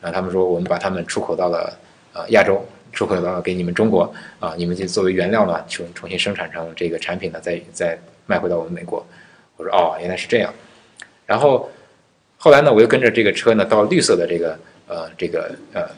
[0.00, 1.76] 啊，他们说我们把它们出口到了
[2.12, 7.98] 呃亚洲，出口到给你们中国啊，你们就作为原料呢，重重新生产成这个产品呢，再再。
[8.30, 9.02] 卖回到我们美国，
[9.56, 10.52] 我说哦，原来是这样。
[11.24, 11.66] 然后
[12.36, 15.88] 后来呢，我又跟着这个车呢，到绿色的这个呃这个呃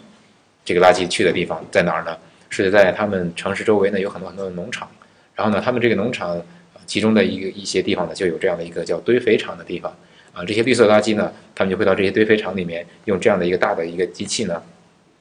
[0.65, 2.17] 这个垃圾去的地方在哪儿呢？
[2.51, 4.89] 是在他们城市周围呢有很多很多的农场。
[5.35, 6.41] 然后呢，他们这个农场
[6.87, 9.93] 其中的一个一些地方呢，就有这样的一个叫堆肥场的地方
[10.33, 10.45] 啊。
[10.45, 14.63] 这些绿色垃圾呢，他们就会到这些堆肥场里面，用这样的一个大的一个机器呢，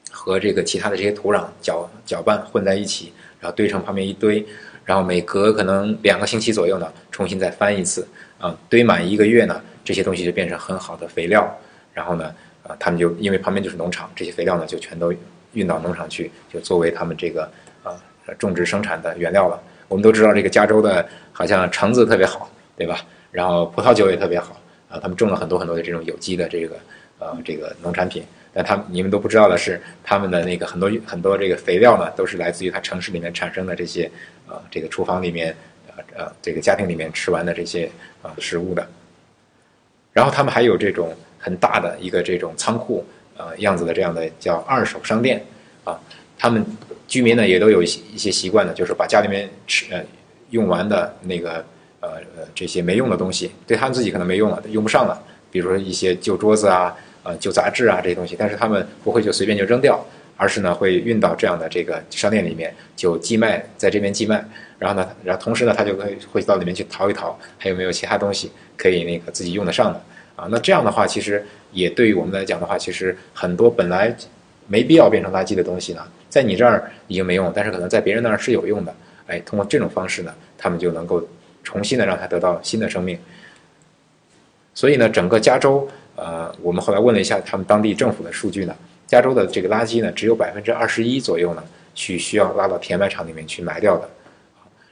[0.09, 4.45] 和这个其他的这些土壤搅搅拌混在一起，然后堆成旁边一堆。
[4.85, 8.07] 然后每隔可能两个星期左右呢，重新再翻一次，
[8.39, 11.47] 啊，堆满一个月呢，这些东西就变成很好的肥料。
[11.93, 15.13] 然后呢，啊，他们就因为旁边就是农场，这些肥料呢就全都
[15.53, 17.43] 运到农场去，就作为他们这个
[17.83, 17.93] 啊
[18.39, 19.61] 种植生产的原料了。
[19.87, 22.99] 我们都知道这个加州的好像橙子特别好，对吧？
[23.31, 26.75] 然后葡萄酒也特别好，啊，他们种了很多很多的这种有机的这个
[27.19, 28.23] 呃这个农产品。
[28.51, 34.09] 但他你们都不知道的是，他们的那个很多很多这个肥料呢，都是来自于他城市里面产生的这些，
[34.47, 35.55] 呃，这个厨房里面，
[35.95, 37.89] 呃呃，这个家庭里面吃完的这些
[38.23, 38.87] 啊食物的。
[40.11, 43.05] 然后他们还有这种很大的一个这种仓库，
[43.37, 45.45] 呃样子的这样的叫二手商店，
[45.83, 45.99] 啊，
[46.35, 46.65] 他们
[47.07, 50.03] 居民呢也都有一些一些习惯呢，就是把家里面吃呃
[50.49, 51.63] 用完的那个
[51.99, 56.97] 呃呃这些没用的东西，对他们自己可能没用了，用不上了，比如说一些旧桌子啊。
[57.23, 60.03] 呃，旧杂志啊这些东西，但是他们不会就随便就扔掉，
[60.37, 64.43] 而是呢会运到这样的这个商店里面就寄卖，在这边寄卖，
[64.77, 70.01] 然后呢，然后同时呢他就会会到里面去淘一淘，还有没有其他东西可以那个自己用得上的
[70.37, 70.47] 啊？
[70.49, 74.15] 那这样的话，其实也对于我们来讲的话，其实很多本来
[74.67, 78.95] 没必要变成垃圾的东西呢，在你这儿已经没用，但是可能在别人那儿是有用的，
[79.27, 81.21] 哎，通过这种方式呢，他们就能够
[81.65, 83.19] 重新的让它得到新的生命。
[84.73, 85.85] 所以呢，整个加州。
[86.19, 88.75] 呃，我们后来问了一下他们当地政府的数据呢，
[89.07, 91.63] 加州的这个垃圾呢，只有百分之二十一左右呢，
[91.95, 94.09] 去需要拉到填埋场里面去埋掉的，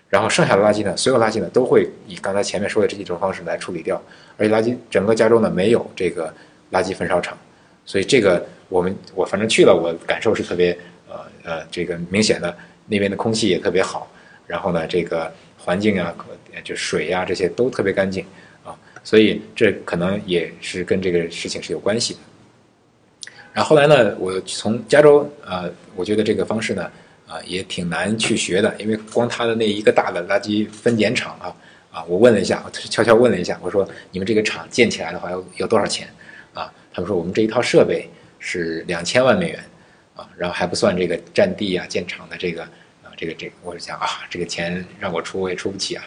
[0.08, 4.02] 然后剩下的垃圾呢，所有垃圾呢，都会以刚才前面说的这几种方式来处理掉，
[4.38, 6.34] 而且垃圾整个加州呢没有这个
[6.72, 7.38] 垃圾焚烧厂，
[7.86, 10.72] 所以这个我们我反正去了，我感受是特别
[11.10, 12.56] 呃呃这个明显的，
[12.88, 14.10] 那边的空气也特别好，
[14.46, 16.16] 然后呢这个环境啊，
[16.63, 18.26] 就水呀这些都特别干净。
[19.08, 22.20] 所以这可能也是跟这个事情是有关系的。
[23.54, 26.91] 然后后来呢，我从加州，呃，我觉得这个方式呢，
[27.26, 31.56] 啊，也挺难去学的，因为光他的那一个大的垃圾分拣厂啊，
[31.89, 36.06] 啊，我问了一下，悄悄问了一下，我说你们这个厂建起来的话要要多少钱？
[36.54, 39.63] 啊，他们说我们这一套设备是两千万美元，
[40.17, 42.63] 啊，然后还不算这个占地啊、建厂的这个
[43.04, 46.04] 啊，这个这，个，我就想啊，这个钱让我出我也出不起，啊，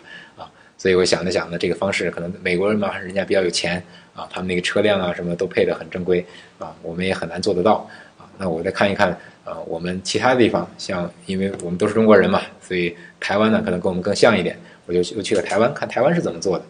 [0.80, 3.82] 所以我想着想着这个方式，可能美国人嘛，人家比较有钱
[4.14, 6.24] 啊，他们那个车辆啊什么都配得很正规
[6.58, 9.14] 啊，我们也很难做得到啊，那我再看一看。
[9.44, 16.64] 呃，我们其他地方，像因为我们都是中国人嘛，所以台湾呢可能跟我们更像一点，我就又去了台湾看台湾是怎么做的。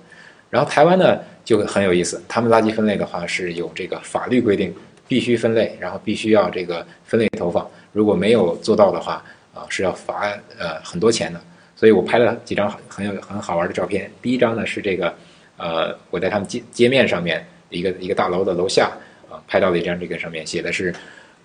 [0.48, 4.74] 然后台湾呢就很有意思，他们垃圾分类的话是有这个法律规定，
[5.06, 9.22] 必须分类，然后必须要这个分类投放，如果没有做到的话，
[9.54, 11.40] 啊是要罚呃很多钱的。
[11.80, 14.10] 所以我拍了几张很有很好玩的照片。
[14.20, 15.14] 第一张呢是这个，
[15.56, 18.92] 呃，我在他们街街面上面一个一个大楼的楼下
[19.30, 20.94] 啊拍到的一张，这个上面写的是。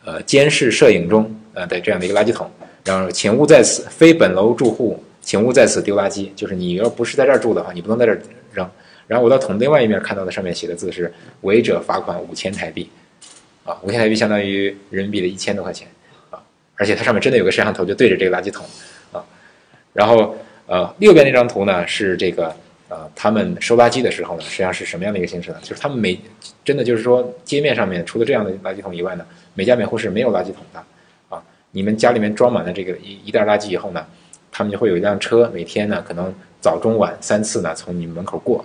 [0.08, 2.48] 呃，监视摄影中，呃的这样的一个垃圾桶，
[2.84, 6.30] 然后请勿在此非本楼住户，请勿在此丢垃圾。
[6.36, 8.22] 就是你要不是在这儿住的话，你不能在这儿
[8.54, 8.70] 扔。
[9.08, 12.88] 然后我到桶另外一面看到的上面写的字是违者罚款五千台币，
[13.64, 15.88] 啊，五千台币相当于人民币的一千多块钱，
[16.30, 16.38] 啊，
[16.76, 18.64] 而且它上面真的有个摄像头就对着这个垃圾桶，
[19.96, 20.36] 然后
[20.68, 22.56] 呃右边那张图呢是这个。
[22.88, 25.58] 呃，他们收垃圾的时候呢，实际上是什么样的一个形式呢？
[25.64, 26.18] 就是他们每
[26.64, 30.80] 真的就是说，街面上面除了这样的垃圾桶以外呢，每家每户是没有垃圾桶的。
[31.28, 34.06] 啊，你们家里面装满了这个一一袋垃圾以后呢，
[34.52, 36.32] 他们就会有一辆车，每天呢可能
[36.62, 38.64] 早中晚三次呢从你们门口过。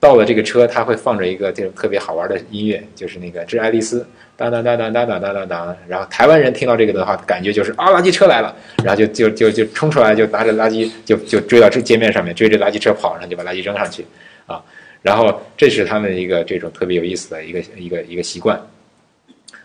[0.00, 4.00] 到了这个车，它会放着一个这种特别好玩的音乐，就是那个《致爱丽丝》，
[4.36, 5.76] 当当当当当当当当当。
[5.88, 8.54] 然后台湾人听到这个的话，感觉就是啊，垃圾车来了，
[8.84, 14.04] 然后就就就就冲出来，就拿着垃圾就就追到这街面上面，追着垃圾车跑，然后就把垃圾扔上去，
[14.46, 14.62] 啊，
[15.00, 18.60] 然后这是他们一个这种特别有意思的一个一个一个习惯。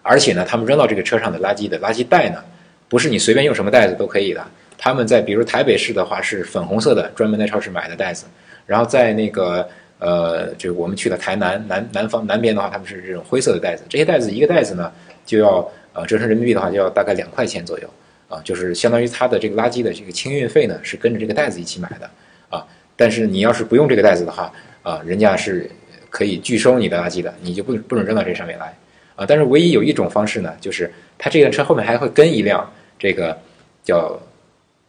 [0.01, 2.41] 而且呢，他们扔到这个车上的垃圾的垃圾袋呢，
[2.87, 4.41] 不是你随便用什么袋子都可以的。
[4.77, 8.25] 他们在比如台北市的话是粉红色的，专门在超市买的袋子，
[8.65, 9.67] 然后在那个。
[9.99, 13.83] 呃，就我们去了台南南南方南边的话，他们是这种灰色的袋子。
[13.89, 14.91] 这些袋子一个袋子呢，
[15.25, 17.89] 就要呃折成人民币的话，就要大概两块钱左右
[18.29, 22.09] 啊，就是相当于它的这个垃圾的这个清运费呢，是跟着这个袋子一起买的
[22.49, 22.65] 啊。
[22.95, 24.51] 但是你要是不用这个袋子的话
[24.83, 25.69] 啊，人家是
[26.09, 28.73] 可以拒收你的垃圾的，你就不不能扔到这上面来
[29.15, 29.25] 啊。
[29.27, 33.37] 但是唯一有一种方式呢，就是它这辆车后面还会跟一辆这个
[33.83, 34.17] 叫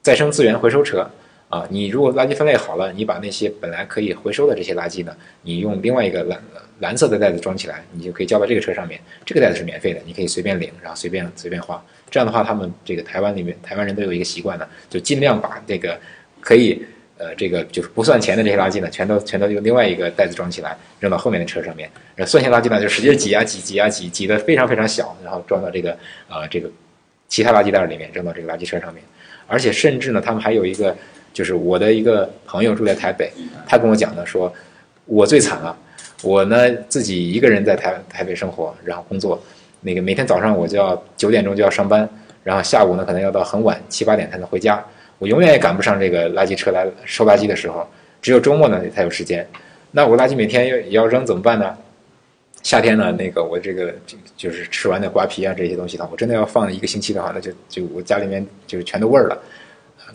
[0.02, 1.04] 再生资源回收车。
[1.50, 6.40] 啊，你如果垃圾分类好了，你把那些本来可以回收的这些垃圾呢，你用另外一个蓝
[6.78, 9.00] 蓝色的袋子装起来，你就可以交到这个车上面。
[9.26, 11.84] 这个袋子是免费的，你可以随便领，然后随便随便花。
[12.08, 15.98] 这样的话，他们这个台湾里面台湾人都有一个习惯呢，就尽量把这个
[16.40, 16.80] 可以
[17.18, 21.90] 呃这个就是不算钱的这些垃圾呢，全都全都用另外一个袋子装起来，扔到后面的车上面。
[22.14, 26.70] 然后算钱垃圾呢，就使劲挤啊挤挤啊挤，挤得非常非常小，然后装到这个呃这个
[27.26, 29.02] 其他垃圾袋里面，扔到这个垃圾车上面。
[29.48, 30.96] 而且甚至呢，他们还有一个。
[31.32, 33.30] 就是我的一个朋友住在台北，
[33.66, 34.52] 他跟我讲的说，
[35.06, 35.76] 我最惨了，
[36.22, 39.40] 我呢自己一个人在台台北生活，然后工作，
[39.80, 42.08] 那个每天早上我就要九点钟就要上班，
[42.42, 44.84] 然后下午呢可能要到很晚七八点才能回家，
[45.18, 47.86] 我永远也赶不上这个垃圾车来收垃圾的时候，
[48.20, 49.46] 只有周末呢才有时间，
[49.92, 51.76] 那我垃圾每天要要扔怎么办呢？
[52.62, 53.94] 夏天呢那个我这个
[54.36, 59.42] 就是吃完的瓜皮啊这些东西呢，我真的要放一个星期的话，那就就我家里面就全都味儿了。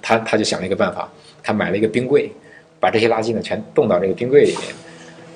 [0.02, 1.10] 他他就想了一个办法，
[1.44, 2.32] 他买了一个冰柜，
[2.80, 4.64] 把这些垃圾呢全冻到这个冰柜里面，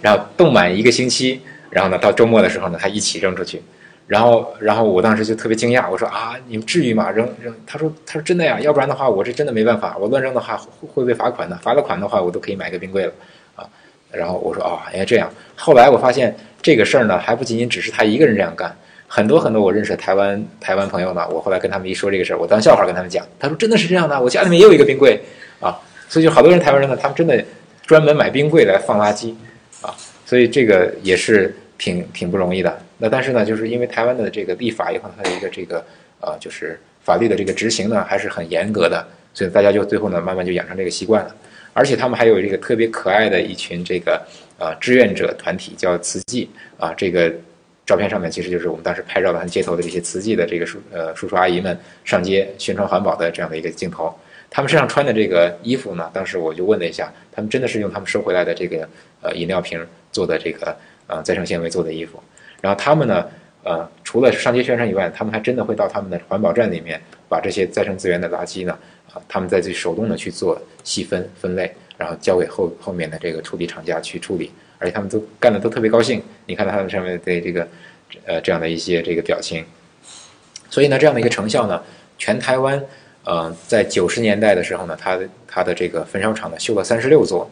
[0.01, 3.61] 然后冻满一个星期，然后呢到周末的时候呢他一起扔出去，
[4.07, 7.11] 然后然后我当时就特别惊讶，我说啊你们至于吗？
[7.11, 7.53] 扔扔？
[7.65, 13.13] 他说他说真的呀，要不然的话我这真的没办法，我乱扔的话会会被罚款的，罚了款的话我都可以买个冰柜了
[13.55, 13.67] 啊。
[14.11, 15.31] 然后我说哦，原来这样。
[15.55, 18.75] 后来我发现这个事儿呢还不仅仅只是他一个人这样干。
[19.11, 23.25] 很多很多我认识的台湾台湾朋友呢，我后来跟他们一说这个事儿，我当笑话跟他们讲。
[23.39, 25.19] 他说真的是这样的，我家里面也有一个冰柜
[25.59, 25.75] 啊，
[26.07, 27.43] 所以就好多人台湾人呢，他们真的
[27.87, 29.33] 专门买冰柜来放垃圾
[29.81, 29.89] 啊，
[30.27, 32.79] 所以这个也是挺挺不容易的。
[32.99, 35.83] 那但是呢，就是因为台湾的这个立法以后，它的一个这个
[36.21, 41.35] 呃，就是法律的这个执行呢还是很严格的，所以大家就最后呢慢慢就养成这个习惯了。
[41.73, 44.21] 而且他们还有这个特别可爱的一群这个
[44.59, 47.33] 呃志愿者团体，叫慈济啊，这个。
[47.89, 51.75] 照片上面其实就是我们当时拍照的街头的这些慈济的这个叔呃叔叔阿姨们
[52.05, 54.15] 上街宣传环保的这样的一个镜头。
[54.47, 58.87] 他们身上穿的这个衣服呢，当时我就问了一下，他们真的是用他们收回来的这个
[59.23, 62.21] 呃饮料瓶做的这个呃再生纤维做的衣服。
[62.61, 63.25] 然后他们呢
[63.63, 68.77] 呃除了上街宣传以外，他们还真的会到他们的环保站里面把这些再生资源的垃圾呢
[69.11, 74.49] 啊他们再去手动的去做细分分类，然后交给后后面的这个处理厂家去处理。
[74.79, 77.67] 而且他们都干的都特别高兴，你看到他们上面的这个，
[78.25, 79.65] 呃，这样的一些这个表情。
[80.69, 81.83] 所以呢，这样的一个成效呢，
[82.17, 82.81] 全台湾
[83.25, 87.49] 嗯，在九十年代的时候呢，它它的这个焚烧厂呢修了三十六座，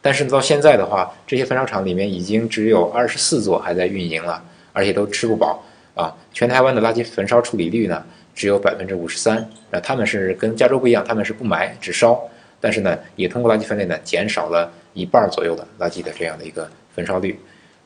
[0.00, 5.62] 但是到现在的话，这些焚烧厂里面已经只有二十四座还在运营了，而且都吃不饱
[5.94, 6.16] 啊。
[6.32, 8.02] 全台湾的垃圾焚烧处理率呢
[8.34, 12.18] 只有百分之五十三，那他们是跟加州不一样，他们是不埋只烧，
[12.60, 17.38] 但是呢也通过垃圾分类呢减少了一半左右的垃圾的这样的一个焚烧率，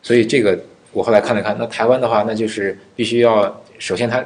[0.03, 0.59] 所以这个
[0.93, 4.25] 我后来看了看，那台湾的话，那就是必须要首先它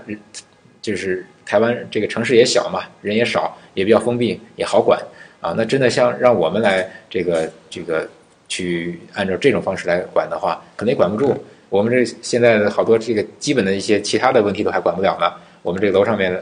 [0.80, 5.00] 就是台湾这个城市也小嘛，人也少，也比较封闭，也好管
[5.40, 5.54] 啊。
[5.56, 8.08] 那真的像让我们来这个这个
[8.48, 11.36] 去按照这种方式来管的话，可能也管不住。
[11.68, 15.30] 我们这现在的好多这个基本的一些其他的问题都还管不了呢。
[15.62, 16.32] 我们这个楼上面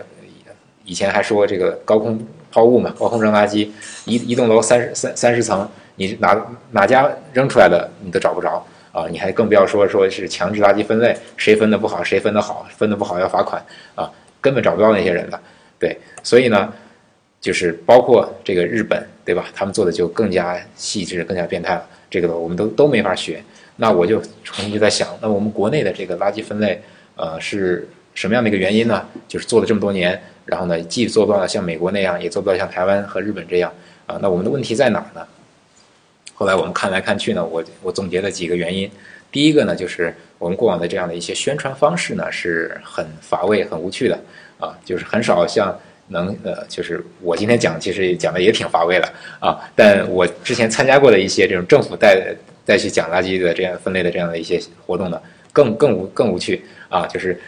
[0.86, 2.18] 以前还说这个高空
[2.50, 3.68] 抛物嘛，高空扔垃圾，
[4.06, 9.06] 一一栋楼三十三三十层，你哪哪家扔出来的你都找不着啊！
[9.10, 13.62] 你还更不要说说是强制垃圾分类，谁分的不好谁分的好，分的不好要罚款
[13.94, 15.38] 啊，根本找不到那些人的。
[15.78, 16.72] 对，所以呢，
[17.40, 19.44] 就是包括这个日本，对吧？
[19.54, 21.84] 他们做的就更加细致，更加变态了。
[22.08, 23.42] 这个我们都都没法学。
[23.78, 26.80] 那我就重新就在想，那我们国内的这个垃圾分类，
[27.16, 29.04] 呃，是什么样的一个原因呢？
[29.28, 33.70] 就是做了这么多年，然后呢，既做不到像美国那样，也做不到像台湾和日本这样，
[34.06, 35.26] 啊，那我们的问题在哪儿呢？
[36.32, 38.90] 后来我们看来看去呢，我我总结了几个原因。
[39.30, 44.18] 第一个呢，就是我们过往的这样的一些宣传方式呢，是很乏味、很无趣的，
[44.58, 45.78] 啊，就是很少像
[46.08, 52.34] 能呃，就是我今天讲，其实讲的也挺乏味的啊，但我之前参加过的一些这种政府带。
[52.66, 57.06] 带去讲垃圾的这样分类的这样的一些活动呢，更更无更无趣啊！
[57.06, 57.40] 就是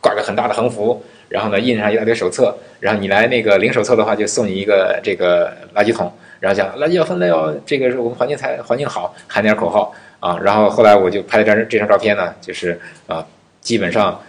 [0.00, 10.38] 挂个很大的横幅，然后呢印上一大堆手册，然后你来那个领手册的话，就送你一个这个垃圾桶，然后讲垃圾要分类哦，这个是我们环境才环境好，喊点口号啊。
[10.44, 13.26] 然后后来我就拍了张这张照片呢，就是啊，
[13.62, 14.20] 基本上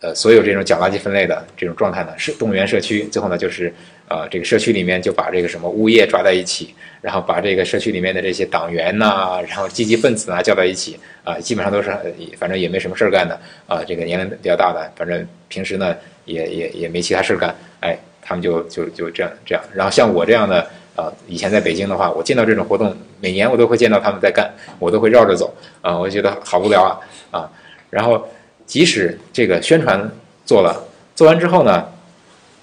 [0.00, 3.72] 呃所有这种讲垃圾分类的这种状态呢，是动员社区，最后呢就是
[4.08, 6.74] 呃这个社区里面就把这个什么物业抓在一起。
[7.00, 11.90] 然后把这个社区里面的这些党员呐，然后积极分子啊叫到一起啊，基本上都是
[12.38, 19.64] 反正也没什么事儿干的啊，这个年龄比较大的，反正平时呢也也也没其他事儿干，哎，他们就就就这样这样。
[19.74, 20.60] 然后像我这样的
[20.94, 27.50] 啊，以前在北京的话，我见到这种活动，每年我都会见到他们在干，我都会绕着走啊，我觉得好无聊啊啊。
[27.88, 28.28] 然后
[28.66, 30.10] 即使这个宣传
[30.44, 31.88] 做了，做完之后呢，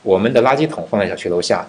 [0.03, 1.67] 我们的垃圾桶放在小区楼下啊。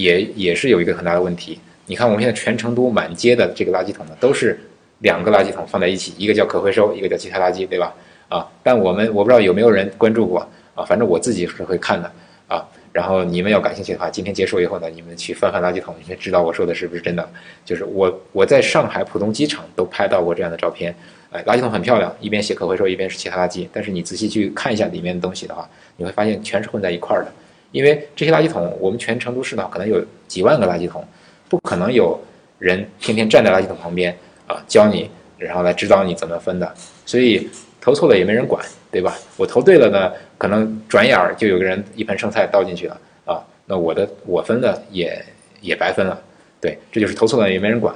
[0.00, 1.60] 也也是有一个很大的问题。
[1.84, 4.58] 你看，我们现在全成都满街的这个垃圾桶呢，都是
[5.00, 7.94] 两个垃圾桶放在一起，一个叫可回收，一个叫其他垃圾，对吧？
[8.28, 10.38] 啊，但我们我不知道有没有人关注过
[10.74, 12.10] 啊，反正我自己是会看的
[12.48, 12.64] 啊。
[12.92, 17.28] 然后你们要感兴趣的话，今天结束以后呢，你们去翻翻垃圾桶，你就知道我说的是不是真的。
[17.64, 20.94] 就是我我在上海浦东机场都拍到过这样的照片，
[21.30, 23.66] 哎，垃圾桶很漂亮，一边写可回收，一边是其他垃圾。
[23.72, 27.32] 但是你仔细去看一下里面的东西的话，你会发现全是混在一块儿的。
[27.72, 31.04] 因为这些垃圾桶，我们全成都市呢，可能有几万个垃圾桶，
[31.48, 32.18] 不可能有
[32.58, 36.74] 人天天站在垃圾桶旁边啊教你，然后来指导你怎么分的。
[37.06, 37.48] 所以
[37.80, 39.16] 投错了也没人管，对吧？
[39.36, 45.24] 我投对了呢，可能转眼儿就有个人一盆剩菜倒进去了啊，那我的我分的也
[45.60, 46.20] 也白分了。
[46.60, 47.94] 对，这就是投错了也没人管。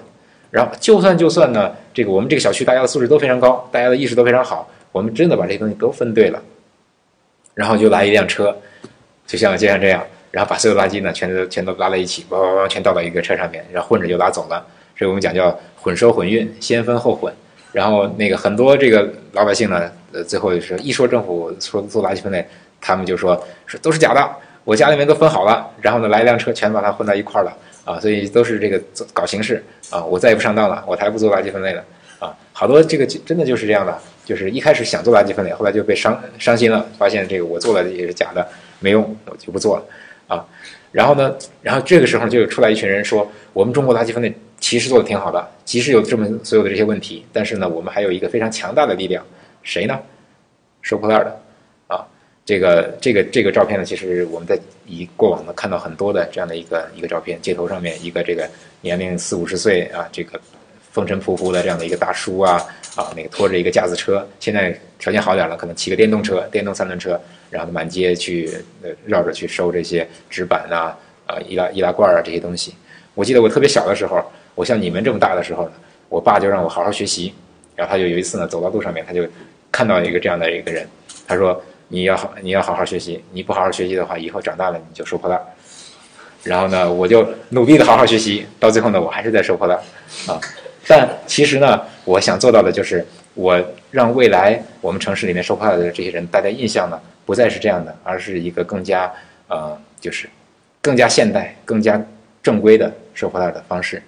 [0.50, 6.40] 然后就算就算呢，这个我们这个小区大家的素质都非常高，大家的意识都非常好，我们真的把这些东西都分对了，
[7.54, 8.56] 然后就来一辆车。
[9.26, 14.64] 就像就像这样，然后把所有垃圾呢全都全都拉在一起，哇哇哇，全倒到一个车上面，然后混着就拉走了。
[14.96, 17.32] 所以我们讲叫混收混运，先分后混。
[17.72, 22.46] 然后那个很多这个老百姓呢，呃，最后就是一说政府说做垃圾分类，
[22.80, 23.34] 他们就说
[23.66, 24.30] 说都是假的，
[24.62, 28.80] 我家里面都分好了，然后呢来一辆车全把它混到一块儿了啊，所以都是这个
[29.12, 29.60] 搞形式
[29.90, 31.82] 啊，我再也不上当了，我才不做垃圾分类了
[32.20, 32.32] 啊。
[32.52, 38.46] 好多这个真的就是这样的，就是一开始想做垃圾分类，后来就被伤伤心了，发现这个我做了也是假的。
[38.84, 39.84] 没用，我就不做了，
[40.28, 40.44] 啊，
[40.92, 49.24] 然后呢，然后这个时候就有出来一群人说，我们中国垃圾分类其实做的挺好的，即使有这么所有的这些问题，但是呢，我们还有一个非常强大的力量，
[49.62, 49.98] 谁呢？
[50.82, 51.40] 收破烂的，
[51.87, 52.04] 啊，
[52.44, 58.46] 这个这个这个照片呢，其实我们在以过往呢看到很多的这样的一个一个照片，街头上面一个这个
[58.82, 60.38] 年龄四五十岁啊，这个
[60.92, 62.60] 风尘仆仆的这样的一个大叔啊，
[62.96, 67.18] 啊，那个拖着一个架子车，现在条件好点了，可能骑个电动车，电动三轮车。
[67.55, 68.50] 然后满街去
[69.07, 70.92] 绕着去收这些纸板呐
[71.25, 72.75] 啊易拉易拉罐啊这些东西。
[73.15, 74.21] 我记得我特别小的时候，
[74.57, 75.71] 我像你们这么大的时候，
[76.09, 77.33] 我爸就让我好好学习。
[77.77, 79.25] 然后他就有一次呢走到路上面，他就
[79.71, 80.85] 看到一个这样的一个人，
[81.29, 85.40] 他说你要好你要好好学习，你不好好学习的话，以后长大了你就收破烂。
[86.42, 89.79] 然后呢，我就努力的好好学习，到最后呢，我还是在收破烂
[90.27, 90.40] 啊。
[90.88, 93.61] 但其实呢，我想做到的就是我
[93.92, 97.00] 让未来我们城市里面收破烂的这些人，大家印象呢。
[97.25, 99.12] 不再是这样的，而是一个更加
[99.48, 100.29] 呃，就是
[100.81, 102.00] 更加现代、更加
[102.42, 104.02] 正规的收破烂的方式。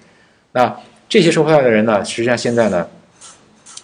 [0.52, 0.74] 那
[1.08, 2.88] 这些收破烂的人呢，实际上现在呢，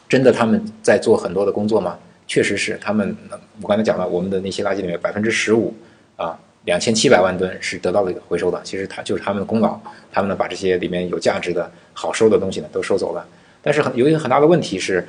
[0.08, 1.98] 真的他们在做很多的工作吗？
[2.26, 3.14] 确实是，他们
[3.60, 5.74] 我刚才讲了，我们的那些垃圾里面百分之十五
[6.16, 8.60] 啊，两千七百万吨是得到了回收的。
[8.64, 9.78] 其实他就是他们的功劳，
[10.10, 13.26] 他们呢把这些里面有价值的好收的东西呢都收走了。
[13.60, 15.06] 但是很有一个很大的问题是，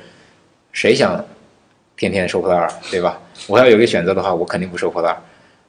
[0.72, 1.24] 谁想
[1.96, 3.20] 天天收破烂，对吧？
[3.46, 5.16] 我要有一个选择的话，我肯定不收破烂。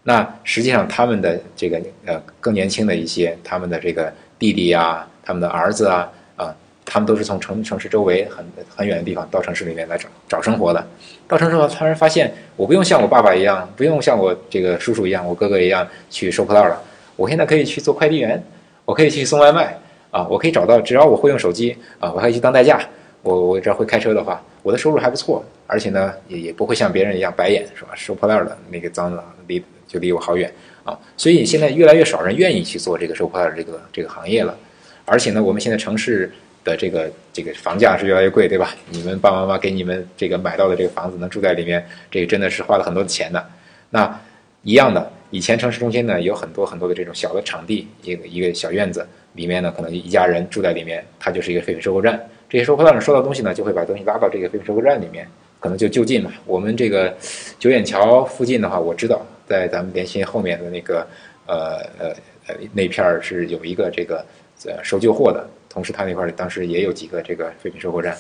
[0.04, 6.56] 那实际上他们的这个呃更年轻的一些，他们的这个弟弟呀，他们的儿子啊啊。
[6.88, 8.46] 他们都是从城城市周围很
[8.76, 10.88] 很远的地方到城市里面来找找生活的，
[11.28, 16.80] 到城市后突然发现，我不用像我爸爸一样，不用像我这个叔叔一样，我哥哥一样去收破烂了，
[17.16, 18.42] 我现在可以去做快递员，
[18.86, 19.76] 我可以去送外卖
[20.12, 22.80] 啊，我可以找到，只要我会用手机啊，我可以去当代驾，
[23.24, 27.92] 我我只要会开车的话，我的收入还不错，而且呢也也不会像别人一样白眼是吧？
[27.94, 30.52] 收破烂的那个脏的离就离我好远
[30.84, 34.58] 啊，所以现在越来越少人愿意去做这个收破烂这个这个行业了，
[35.06, 36.32] 而且呢，我们现在城市。
[36.66, 38.74] 的这个这个房价是越来越贵，对吧？
[38.90, 43.48] 你们爸爸妈妈给你们这个买到的这个房子能住在里面，这个真的是花了很多的钱的。
[43.92, 44.20] 那
[44.64, 52.20] 一样的，以前城市中心呢有很多很多的这种小的场地，一个一个小院子里面呢，可能一家人住在里面，它就是一个废品收购站。
[52.56, 55.28] 这些收购站收到东西呢，就会把东西拉到这个废品收购站里面，
[55.60, 56.32] 可能就就近嘛。
[56.46, 57.14] 我们这个
[57.60, 61.06] 九眼桥附近的话，我知道在咱们联心后面的那个
[61.48, 62.16] 呃呃
[62.48, 64.26] 呃那片儿是有一个这个
[64.64, 65.46] 呃收旧货的。
[65.68, 68.16] 同时，他那块儿当时也有几个这个废品收购站，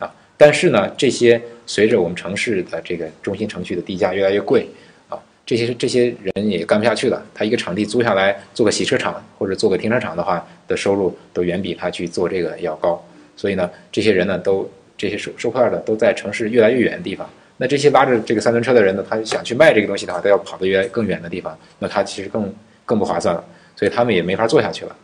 [0.00, 4.68] 啊，但是呢，这些随着我们城市的这个中心城区的地价越来越贵，
[5.08, 5.16] 啊，
[5.46, 7.24] 这些这些人也干不下去了。
[7.32, 13.00] 他一个场地租下来做个洗车场或者做个停车场的话，的收入都远比他去做这个要高。
[13.36, 17.28] 所以呢，这些人呢，都这些收收破烂的都在城市越来越远的地方。
[17.58, 22.52] 那这些拉着这个三轮车的人呢，他想去卖这个东西的话，都要跑得越更远的地方，那他其实更
[22.84, 23.44] 更不划算了。
[23.76, 24.96] 所以他们也没法做下去了。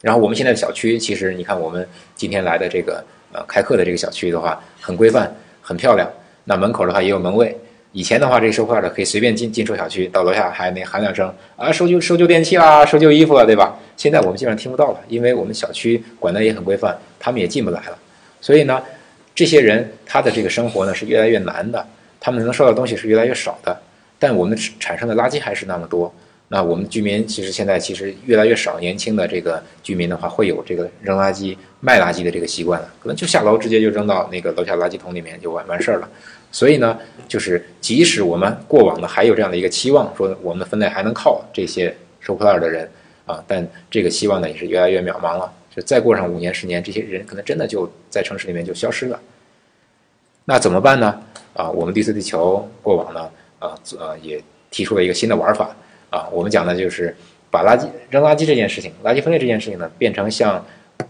[0.00, 6.10] 然后我们现在的小区，其实你看我们今天来的这个呃开课的这个小区的话，很规范，很漂亮。
[6.44, 7.56] 那门口的话也有门卫。
[7.92, 13.78] 以前的话，这个收破烂的可以随便进进出小区，到楼下还那喊两声啊，收旧收旧电器啦，收旧衣服啊，对吧？
[14.02, 17.96] 现在我们基本上听不到了，因为我们小区管的也很规范，他们也进不来了。
[18.40, 18.82] 所以呢，
[19.32, 21.86] 这些人他的这个生活呢是越来越难的，
[22.18, 23.80] 他们能收到东西是越来越少的，
[24.18, 26.12] 但我们产生的垃圾还是那么多。
[26.48, 36.10] 那我们居民其实现在其实越来越少，年轻的这个居民的话会有这个扔垃圾、卖垃圾的这个习惯了，可能就下楼直接就扔到那个楼下垃圾桶里面就完完事儿了。
[36.50, 36.98] 所以呢，
[37.28, 42.90] 就是即使我们过往呢还有这样的一个期望，说我们的分类还能靠这些收破烂的人
[43.26, 45.52] 啊，但这个希望呢也是越来越渺茫了。
[45.74, 49.18] 就再过上五年、十年，这些人可能真的就在城市里面就消失了。
[50.44, 51.22] 那怎么办呢？
[51.54, 55.74] 啊，我们绿色地球过往呢，啊呃也提出了一个新的玩法。
[56.10, 57.16] 啊，我们讲的就是
[57.50, 60.62] 把垃圾扔垃圾这件事情，垃圾分类这件事情呢，变成像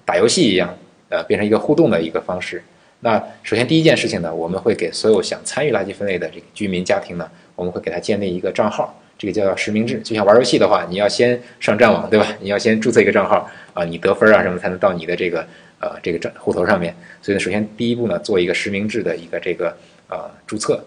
[0.04, 0.72] 打游戏一样，
[1.08, 2.62] 呃，变成一个互动的一个方式。
[3.00, 10.00] 那首先第一件事情呢，我们会给所有想参与垃圾分类的这个居民家庭呢，我们会给他建立一个账号，这个叫实名制。
[10.00, 12.26] 就像玩游戏的话，你要先上战网，对吧？
[12.40, 15.46] 你要先注册一个账号啊，你得分啊什么才能到你的这个
[15.80, 16.94] 呃这个账户头上面。
[17.20, 19.76] 所以呢，首先第一步呢，做一个实名制的一个这个
[20.08, 20.82] 呃注册，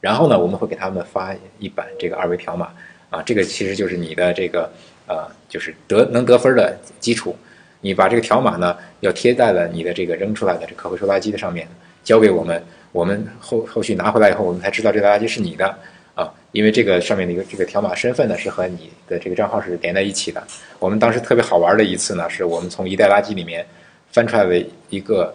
[0.00, 2.68] 然后呢，我们会给他们发一版这个二维条码。
[3.10, 4.72] 啊，这个其实就是你的这个，
[5.06, 7.36] 呃，就是得能得分的基础。
[7.82, 11.68] 你把这个条码呢，要贴在了你的这个扔出来的这可回收垃圾的上面，
[12.02, 12.64] 交给我们。
[12.90, 15.78] 我们后后续拿回来以后，我们才知道这个垃圾是你的
[16.14, 20.42] 啊，因为这个上面的一个这个条码身份呢，是和你的这个账号是连在一起的。
[20.78, 23.66] 我们当时特别好玩的一次呢，是我们从一袋垃圾里面
[24.10, 25.34] 翻出来的一个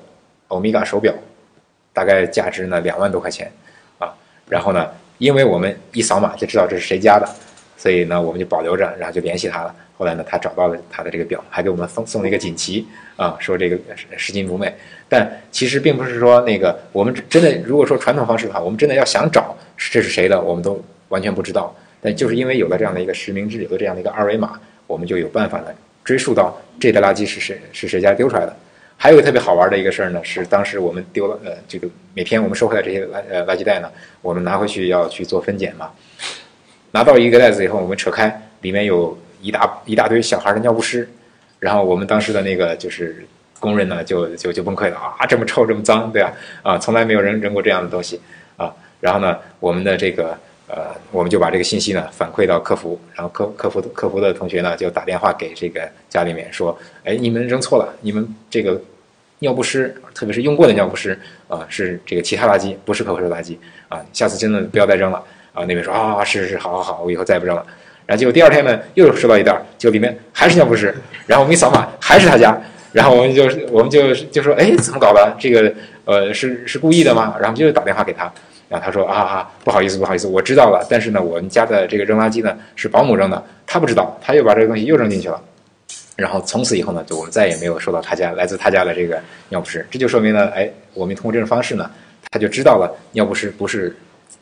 [0.49, 1.13] 欧米伽手表，
[1.93, 3.51] 大概价值呢两万多块钱
[3.97, 4.13] 啊。
[4.47, 7.27] 然后呢，因为我们一扫码就知道这是谁家的。
[7.79, 9.73] 所以呢，我们就保留着，然后就联系他了。
[9.95, 13.77] 后来呢，他找到了他的这个表，还给我们送送了一个锦旗啊，说这个
[14.15, 14.71] 拾金不昧。
[15.09, 21.73] 但其实并不是说那个我们真的，如果说传统方式的话，我们真的要想找这是谁的，我们都完全不知道。
[22.01, 25.67] 但就是因为有了这样的一个实名制，有了这样的一个二维码，我们就有办法呢
[26.03, 28.55] 追溯到这袋垃圾是谁是谁家丢出来的。
[28.97, 35.91] 还有一个特别好玩的一个事儿呢，是当时我们丢了呃这个每天我们收回来这些垃呃垃圾袋呢，我们拿回去要去做分拣嘛。
[36.91, 41.07] 拿到一个袋子以后，我们扯开，里面有一大一大堆小孩的尿不湿，
[41.59, 43.23] 然后我们当时的那个就是
[43.59, 46.33] 工人呢，就就就崩溃了啊，这么臭，这么脏，对吧？
[46.63, 48.19] 啊，从来没有人扔过这样的东西
[48.55, 48.73] 啊。
[48.99, 50.37] 然后呢，我们的这个
[50.67, 58.79] 呃，我们就把这个信息呢反馈到客服，然后客客服客服的同学呢就打电话给这个家里面说，哎，你们扔错了，你们这个
[59.39, 61.17] 尿不湿，特别是用过的尿不湿
[61.47, 63.55] 啊，是这个其他垃圾，不是可回收垃圾
[63.87, 65.23] 啊，下次真的不要再扔了。
[65.53, 67.65] 啊，那边说啊，是是是，好好好，我以后再也不扔了。
[68.05, 70.95] 然后结果第二天呢又收到一袋，就里面还是尿不湿，
[71.25, 72.55] 然后我们一扫码还是他家，
[72.91, 75.35] 然后我们就是我们就就说哎怎么搞的？
[75.39, 75.73] 这个
[76.05, 77.35] 呃是是故意的吗？
[77.39, 78.31] 然后就打电话给他，
[78.69, 85.41] 然后他说啊啊不好意思不好意思我知道了，但是呢我们家的这个扔垃圾呢是保姆扔的，他不知道，他又把这个东西又扔进去了。
[86.15, 91.89] 然后从此以后呢，就我们再也没有收到他家来自他家的这个尿不湿，这就说明了，哎，我们通过这种方式呢，
[92.31, 93.95] 他就知道了尿不湿不是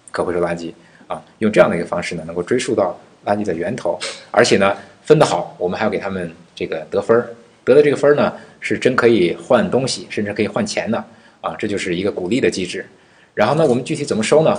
[0.09, 0.71] 可回收垃圾
[1.07, 1.21] 啊。
[1.39, 3.99] 用这样的一个方式呢，能够追溯到垃圾的源头，
[4.31, 7.27] 而且呢，分得好，我们还要给他们这个得分儿，
[7.65, 10.97] 得的这个分儿呢，是真可以换东西，甚至可以换钱的
[11.41, 12.85] 啊，这就是一个鼓励的机制。
[13.35, 14.57] 然后呢，我们具体怎么收呢？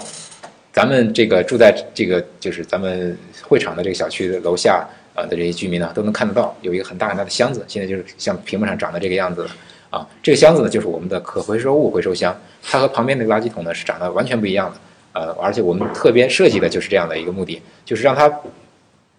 [0.73, 4.87] 咱们这个住在这个就是咱们会场的这个小区的楼下。
[5.17, 9.49] 啊的这些居民呢都能看得到，有一个很大很大的箱子，现在就是像屏幕上长的这个样子
[9.89, 10.07] 啊。
[10.23, 14.77] 这个箱子呢就是我们的可回收物回收箱，它和旁边那个垃圾桶呢是长得完全不一样的。
[15.15, 18.31] 呃，而且我们特别设计的就是这样的一个目的，就是让它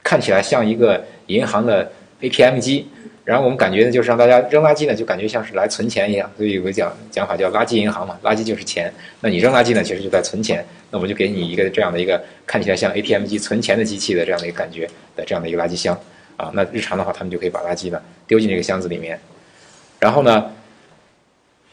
[0.03, 1.91] 看起来像一个银行的
[2.21, 2.87] ATM 机。
[3.27, 6.31] 然后我们感觉呢，就是让大家扔垃圾呢，就感觉像是来存钱一样。
[6.37, 8.89] 所以有个讲讲法叫“垃圾银行”嘛，垃圾就是钱。
[9.19, 10.65] 那你扔垃圾呢，其实就在存钱。
[10.91, 15.93] 那我们就给你一个这样的一个看起来像 ATM 机存钱的机器的这样的一个感觉的这样的一个垃圾箱
[16.37, 16.49] 啊。
[16.53, 19.19] 那日常的话，他们就可以把垃圾呢丢进这个箱子里面。
[19.99, 20.49] 然后呢，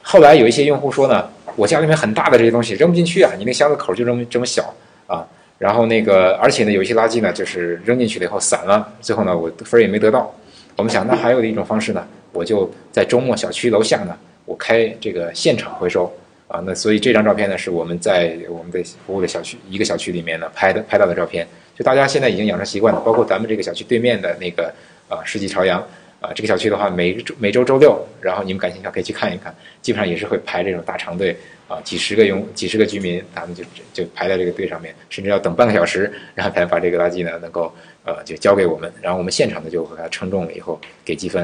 [0.03, 4.75] 后来有一些用户说呢，我家里面很大的这些东西扔不进去啊，你那箱子口就这么这么小
[5.07, 5.25] 啊。
[5.59, 10.35] 然后那个，而且呢，有一些垃圾呢，就是扔进去了以后散了，最后呢，我分儿也没得到。
[10.77, 16.13] 我们想，那还有一种方式呢，我就在周末小区楼下呢，我开这个现场回收
[16.49, 16.61] 啊。
[16.67, 21.47] 那所以这张照片呢，是我们在我们的服务的小区一个小区里面呢拍的拍到的照片。
[21.77, 24.73] 就大家现在已经养成习惯了，包括咱们这个小区对面的那个
[25.09, 25.81] 啊世纪朝阳
[26.21, 31.37] 啊，这个小区的话，每周每周周六，然后你们感兴趣可以去看一看，基本上也是会排这种大长队
[31.69, 33.63] 啊，几十个用几十个居民，他们就
[33.93, 37.73] 就排在这个队上面，甚至要等半个小时，然后才把这个垃圾呢能够。
[38.05, 41.43] 呃，就交给我们，然后我们现场呢就和它称重了以后给积分，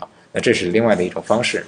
[0.00, 1.64] 啊，那这是另外的一种方式。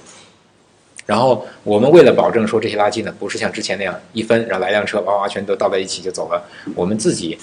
[1.05, 7.37] 然后我们为了保证说这些垃圾呢不是像之前那样一分，然后来辆车哇哇全都倒在一起就走了，我们自己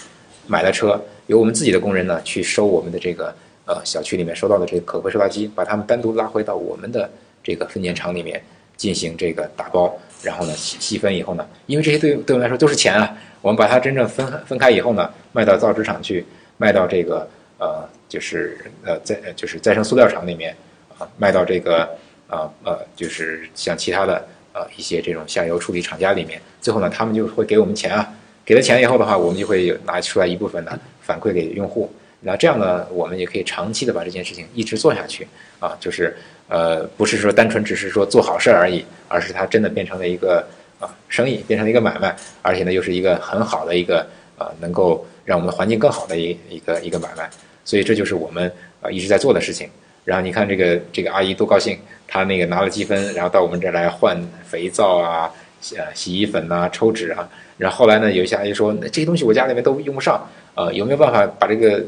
[0.46, 3.34] 买了车，由我们自己的工人呢去收我们的这个
[3.64, 7.10] 呃小区里面收到的这个可回收垃圾，把它们单独拉回到我们的
[7.42, 8.42] 这个分拣厂里面
[8.76, 16.24] 进行这个打包，然后呢细分以后呢，因为这些对对我们来说都是钱啊，我们把它真正分分开以后呢，卖到造纸厂去。
[16.60, 17.26] 卖到这个
[17.58, 20.54] 呃，就是呃，在就是再生塑料厂里面
[20.98, 21.88] 啊，卖到这个
[22.28, 28.06] 啊呃，就是像其他的呃一些这种下游处理厂家里面，最后呢，他们就会给我们钱啊，
[28.44, 31.90] 给了钱以后的话，我们就会拿出来一部分呢反馈给用户，
[32.20, 35.26] 那这样呢，我们也可以长期的把这件事情一直做下去
[35.60, 36.14] 啊，就是
[36.48, 40.46] 呃，不是说单纯只是说做好事而已，而是它真的变成了一个
[40.78, 44.06] 啊生意，变成了一个买卖，而且呢，又是一个很好的一个
[44.36, 45.06] 啊能够。
[45.30, 47.30] 让我们环境更好的一一个一个买卖，
[47.64, 48.52] 所以这就是我们
[48.82, 49.70] 啊一直在做的事情。
[50.04, 51.78] 然后你看这个这个阿姨多高兴，
[52.08, 55.30] 她那个拿了积分，然后到我们这儿来换肥皂啊、
[55.76, 57.28] 呃洗衣粉呐、抽纸啊。
[57.58, 61.80] 然后后来呢，有一些阿姨说，那这些东西我家里面都用不上，呃，有没有办法把这个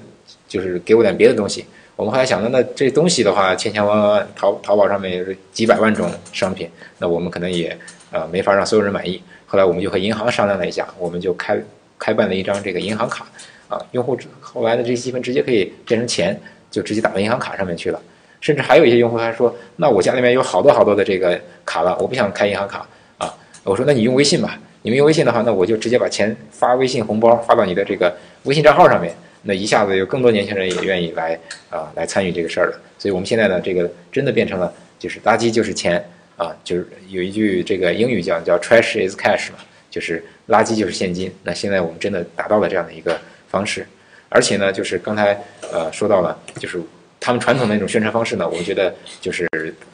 [0.47, 1.67] 就是给我点别的东西？
[1.97, 7.77] 我们后来想，到那这东西的话，千千万万淘淘宝上面有几百万种商品，那我们可能也
[8.13, 9.21] 呃没法让所有人满意。
[9.47, 11.59] 后来我们就和银行商量了一下，我们就开。
[12.03, 13.25] 开办了一张这个银行卡，
[13.69, 16.37] 啊，用户后来的这些积分直接可以变成钱，
[16.69, 18.03] 就直接打到银行卡上面去了。
[18.41, 22.85] 甚至还有一些用户还说，那我家里面有好多好多的这个卡了，我不想开银行卡
[23.19, 23.33] 啊。
[23.63, 31.39] 我说那你用微信吧，你们用微信的话，那我就直接把钱发微信红包发到你的这个微信账号上面，那一下子有更多年轻人也愿意来
[31.71, 32.81] 啊来参与这个事儿了。
[32.99, 36.05] 所以我们现在呢，这个真的变成了就是垃圾就是钱
[36.37, 39.59] 啊，就是有一句这个英语叫叫 trash is cash 嘛。
[39.93, 43.87] 就是垃圾就是现金，那现在我们真的达到了这样的一个方式，
[44.31, 45.39] 而且呢，就是刚才
[45.71, 46.81] 呃说到了，就是
[47.21, 49.47] 他们传统的那种宣传方式呢，我觉得就是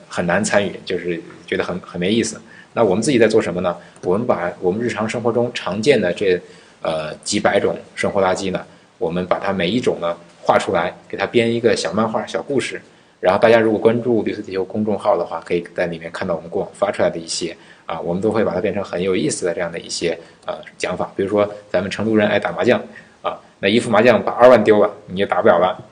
[0.09, 2.41] 很难参与，就是觉得很很没意思。
[2.75, 3.77] 那我们自己在做什么呢？
[4.05, 6.41] 我们把我们日常生活中常见的这
[6.81, 8.65] 呃几百种生活垃圾呢，
[8.99, 12.81] 我们把它每一种呢画出来，给它编一个小漫画、小故事。
[13.21, 17.57] 然后大家如果关注“绿色地球”公众号的话，可以在里面看到我们过往发出来的一些。
[17.89, 22.79] 啊，我们都会把它变成很有意思的这样的一些呃讲法，比如说咱们成都人爱打麻将
[23.23, 25.83] 啊，那一副麻将把二万丢了，你就打不了了，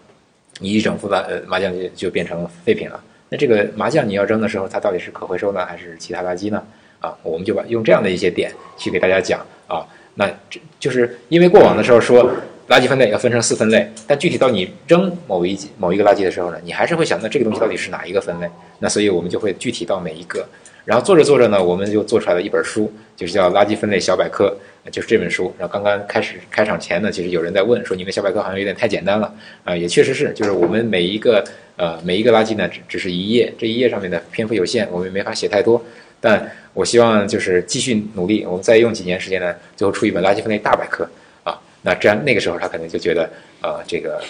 [0.60, 3.02] 你一整副的呃麻将就就变成废品了。
[3.30, 6.62] 那这个麻将你要扔的时候，它到底是可回收呢，还是其他垃圾呢？
[7.00, 9.80] 啊，我们就把用这样的一些点去给大家讲啊，
[10.16, 12.30] 那这就是因为过往的时候说
[12.68, 18.46] 垃圾分类要分成四分类，但具体到你扔某一某一个垃圾的时候呢，你还是会想，那这个东西到底是哪一个分类？
[18.80, 20.46] 那所以我们就会具体到每一个。
[20.86, 24.56] 然后做着做着呢，我们就做出来了一本书，就是叫《垃圾分类小百科》
[24.90, 25.52] 就是这本书。
[25.58, 29.34] 然后刚刚开始开场前呢，其实有人在问说，你们小百科好像有点太简单了
[29.64, 31.44] 啊，也确实是，就是我们每一个
[31.76, 35.84] 呃每一个垃圾呢，只只是一页，这一页上面的篇幅有限，我们没法写太多。
[36.20, 41.08] 但我希望就是继续努力，我们再用几年时间呢，最后出一本垃圾分类大百科
[41.42, 41.60] 啊。
[41.82, 43.28] 那这样那个时候他可能就觉得
[43.60, 44.22] 呃这个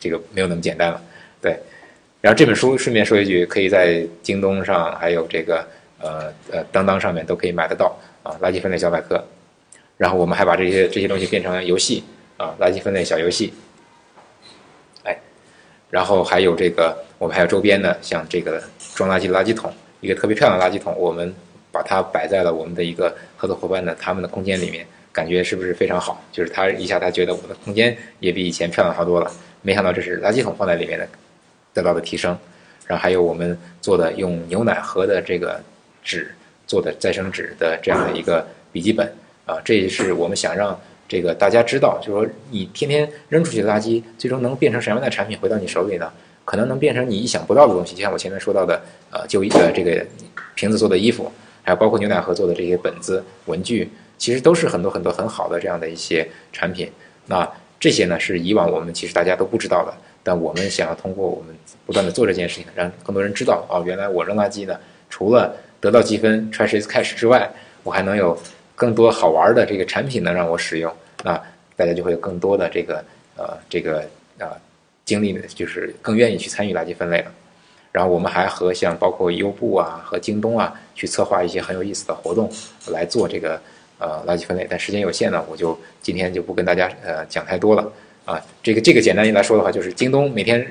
[0.00, 1.00] 这个没有那么简单了，
[1.42, 1.54] 对。
[2.20, 5.64] 然后这本书顺便说一句，可以在京东上还有这个
[6.00, 9.22] 呃呃当当上面都可以买得到啊，垃圾分类小百科。
[9.96, 12.04] 然后我们还把这些这些东西变成游戏
[12.36, 13.52] 啊，垃圾分类小游戏。
[15.04, 15.18] 哎，
[15.90, 18.62] 然后还有这个我们还有周边的，像这个
[18.94, 21.34] 装垃圾的垃圾桶，一个特别漂亮的垃圾桶，我们
[21.72, 26.22] 把它摆在了我们的一个合作伙伴的他们的空间里面，感觉是不是非常好？
[26.30, 29.30] 就是他一下他觉得我的空间也比以前漂亮好多了。
[29.62, 31.08] 没想到这是垃圾桶放在里面的。
[31.74, 32.36] 得到的提升，
[32.88, 35.60] 然后还有我们做的用牛奶盒的这个
[36.02, 36.30] 纸
[36.66, 39.10] 做的再生纸的这样的一个笔记本
[39.46, 40.78] 啊，这也是我们想让
[41.08, 46.12] 这个大家知道，就是说你天天扔出去的垃圾，最终能变成什么样的产品回到你手里呢？
[46.44, 48.80] 可能能变成你意想不到的东西，就像我前面说到的，
[49.10, 50.02] 呃，就呃这个
[50.54, 51.30] 瓶子做的衣服，
[51.62, 56.90] 还有包括牛奶盒做的这些本子、文具，其实都是很多很多很好的这样的一些产品。
[57.26, 57.46] 那
[57.78, 59.92] 这些呢，是以往我们其实大家都不知道的。
[60.22, 61.54] 但我们想要通过我们
[61.86, 64.78] 不断的做这件事情，让更多人知道哦，原来我扔垃圾呢，
[65.10, 67.50] 除了得到积分 trash is cash 之外，
[67.82, 68.36] 我还能有
[68.74, 70.92] 更多好玩的这个产品能让我使用，
[71.24, 71.40] 那
[71.76, 73.04] 大家就会有更多的这个
[73.36, 74.04] 呃这个
[74.38, 74.48] 呃
[75.04, 77.32] 精力，就是更愿意去参与垃圾分类了。
[77.90, 82.52] 然后我们还和像包括优步啊和京东啊去策划一些很有意思的活动
[82.88, 83.60] 来做这个
[83.98, 87.90] 呃垃圾分类，但时间有限呢，我就今天就不跟大家呃讲太多了。
[88.24, 90.64] 啊，这个这个简单一来说的话，就是京东每天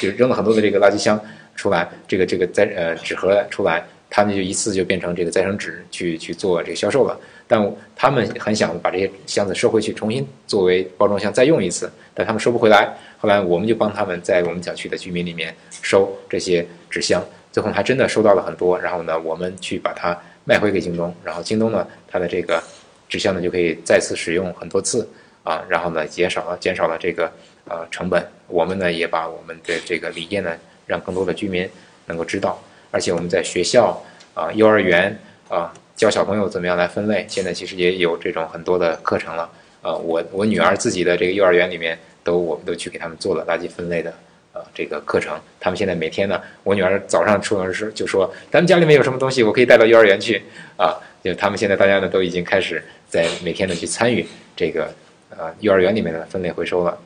[0.00, 1.20] 就扔了很多的这个垃圾箱
[1.54, 7.18] 出来，这个这个在呃纸盒出来，他们就一次就变成这个再生纸去去做这个销售了。
[7.46, 12.94] 但他们很想把这些箱子收回去，重新作为包装箱再用一次，但他们收不回来。
[13.18, 18.78] 后来我们就帮他们在我们小区的居民里面收这些纸箱，最后还真的收到了很多。
[18.78, 22.62] 然后呢，我们去把它卖回给京东，然后京东呢，它的这个
[23.08, 25.08] 纸箱呢就可以再次使用很多次。
[25.44, 27.32] 啊，然后呢，减少了减少了这个
[27.64, 30.54] 呃成本，我们呢也把我们的这个理念呢，
[30.86, 31.66] 让更多的居民
[32.04, 34.00] 能够知道，而且我们在学校
[34.34, 35.18] 啊、幼儿园
[35.48, 39.50] 啊教小朋友怎么样来分类，现在其实也有这种很多的课程了。
[39.82, 44.12] 呃，我我女儿自己的这个幼儿园里面都我们都去给他们做了垃圾分类的
[44.52, 50.42] 呃这个课程，他们现在每天呢，我女儿早上出门时就说，咱们家里面有什么东西，我可以带到幼儿园去
[50.76, 54.26] 啊，就他们现在大家呢都已经开始在每天的去参与
[54.56, 54.88] 这个。
[55.36, 56.98] 啊，幼儿园里面的分类回收了，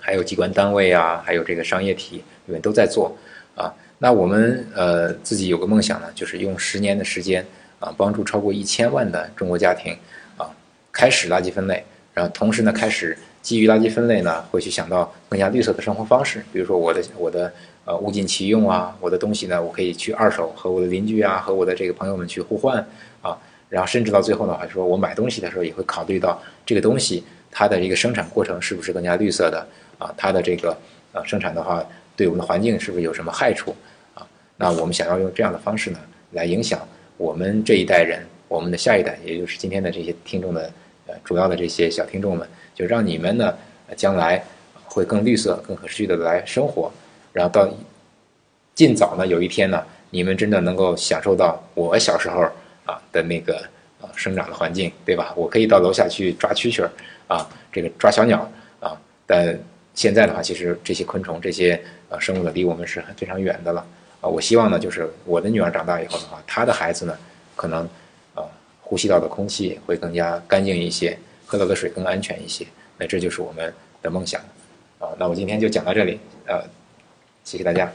[0.00, 3.16] 还有机关单位啊，还有这个商业体里面都在做
[3.54, 3.72] 啊。
[3.98, 7.44] 那我们呃自己有个梦想呢，就是用十年的时间
[7.80, 9.96] 啊，帮助超过一千万的中国家庭
[10.36, 10.50] 啊
[10.92, 17.52] 开始垃圾分类，然后同时呢开始基于垃圾分类呢，会去想到更加绿色的生活方式，比如说我的我的
[17.84, 22.84] 呃物尽其用啊，我的东西呢我可以去二手和我的邻居啊和我的这个朋友们去互换
[23.22, 23.38] 啊，
[23.68, 27.24] 然后甚至到最后呢，还说我买东西的时候也会考虑到这个东西。
[27.56, 29.64] 它的一个生产过程是不是更加绿色的
[29.96, 30.12] 啊？
[30.16, 30.76] 它的这个
[31.12, 31.80] 呃生产的话，
[32.16, 33.74] 对我们的环境是不是有什么害处
[34.14, 34.26] 啊？
[34.56, 35.98] 那我们想要用这样的方式呢，
[36.32, 36.80] 来影响
[37.16, 40.70] 我们这一代人，我们的下一代，也就是今天的这些听众的
[41.06, 43.54] 呃主要的这些小听众们，就让你们呢
[43.96, 44.42] 将来
[44.84, 46.90] 会更绿色、更可持续的来生活，
[47.32, 47.68] 然后到
[48.74, 52.42] 尽早呢有一天呢，你们真的能够享受到我小时候
[52.84, 53.56] 啊的那个
[54.00, 55.32] 啊生长的环境，对吧？
[55.36, 56.90] 我可以到楼下去抓蛐蛐儿。
[57.26, 58.46] 啊，这个抓小鸟
[58.78, 58.94] 啊，
[59.24, 59.58] 但
[59.94, 63.86] 现在的话，其实这些昆虫、这些呃生物呢，离我们是非常远的了
[64.20, 64.28] 啊。
[64.28, 67.16] 我希望呢，就是我的女儿长大以后的话，她的孩子呢，
[67.54, 67.88] 可能
[68.34, 68.42] 啊，
[68.80, 71.16] 呼吸到的空气会更加干净一些，
[71.46, 72.66] 喝到的水更安全一些。
[72.98, 73.72] 那这就是我们
[74.02, 74.40] 的梦想
[74.98, 75.08] 啊。
[75.16, 76.60] 那我今天就讲到这里，呃，
[77.44, 77.90] 谢谢大家。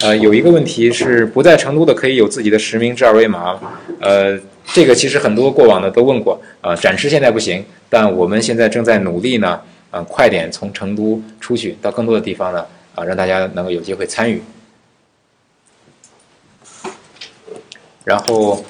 [0.00, 3.58] 呃，有一个问题是不在成都的可以有自己的实名制二维码，
[4.02, 4.38] 呃，
[4.72, 9.60] 这个其实很多过往的都问过，呃，暂时现在不行，但我们现在正在努力呢，
[9.90, 14.42] 啊，快点从成都出去到更多的地方呢，啊，让大家能够有机会参与。
[18.04, 18.64] 然后，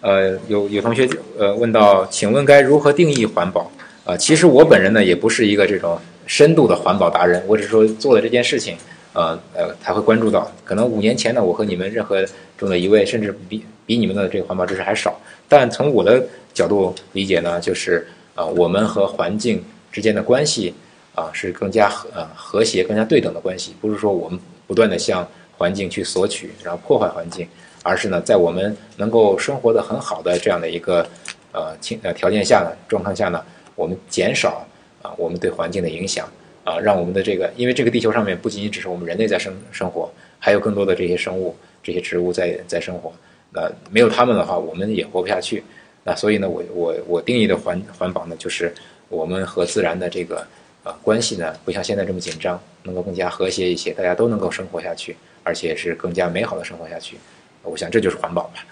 [0.00, 3.70] 呃，有有同学呃问到，请问该如何定义环保？
[4.04, 8.76] 啊，其实我本人呢也不是一个这种深度的环保达人，我只是说做了这件事情。
[9.14, 10.48] 呃呃，才会关注到。
[10.62, 12.24] 可能五年前呢，我和你们任何
[12.56, 15.18] 中的一位，甚至比比你们的这个环保知识还少。
[15.48, 16.22] 但从我的
[16.52, 20.74] 角度理解呢，就是啊，我们和环境之间的关系
[21.14, 23.74] 啊，是更加和呃和谐、更加对等的关系。
[23.80, 25.26] 不是说我们不断的向
[25.56, 27.48] 环境去索取，然后破坏环境，
[27.82, 31.04] 而是呢，在我们能够生活的很好的这样的一个
[31.52, 33.42] 呃情呃条件下呢状况下呢，
[33.74, 34.66] 我们减少
[35.02, 36.28] 啊我们对环境的影响
[36.64, 43.10] 啊，让我们的这个，因为这个地球上面不仅仅只是我们人类在生生活，还有更多的这些生物、这些植物在在生活。
[43.50, 45.62] 那没有他们的话，我们也活不下去。
[46.04, 48.72] 那所以呢，我我我定义的环环保呢，就是
[49.08, 50.46] 我们和自然的这个
[50.84, 57.18] 呃关系呢，不像现在这么紧张，能够更加和谐一些，大家都能够生活下去，而且是更加美好的生活下去。
[57.62, 58.64] 我想这就是环保吧。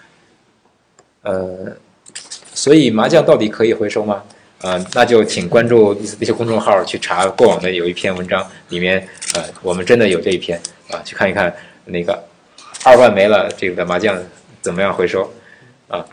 [1.23, 1.75] 呃，
[2.53, 4.23] 所以麻将到底可以回收吗？
[4.61, 10.59] 呃，那就请关注一些公众号去查过往的有一篇文章，里面呃我们真的有这一篇
[10.89, 11.53] 啊，去看一看
[11.85, 12.23] 那个
[12.83, 14.17] 二万没了这个麻将
[14.67, 15.31] 怎么样回收
[15.87, 16.05] 啊。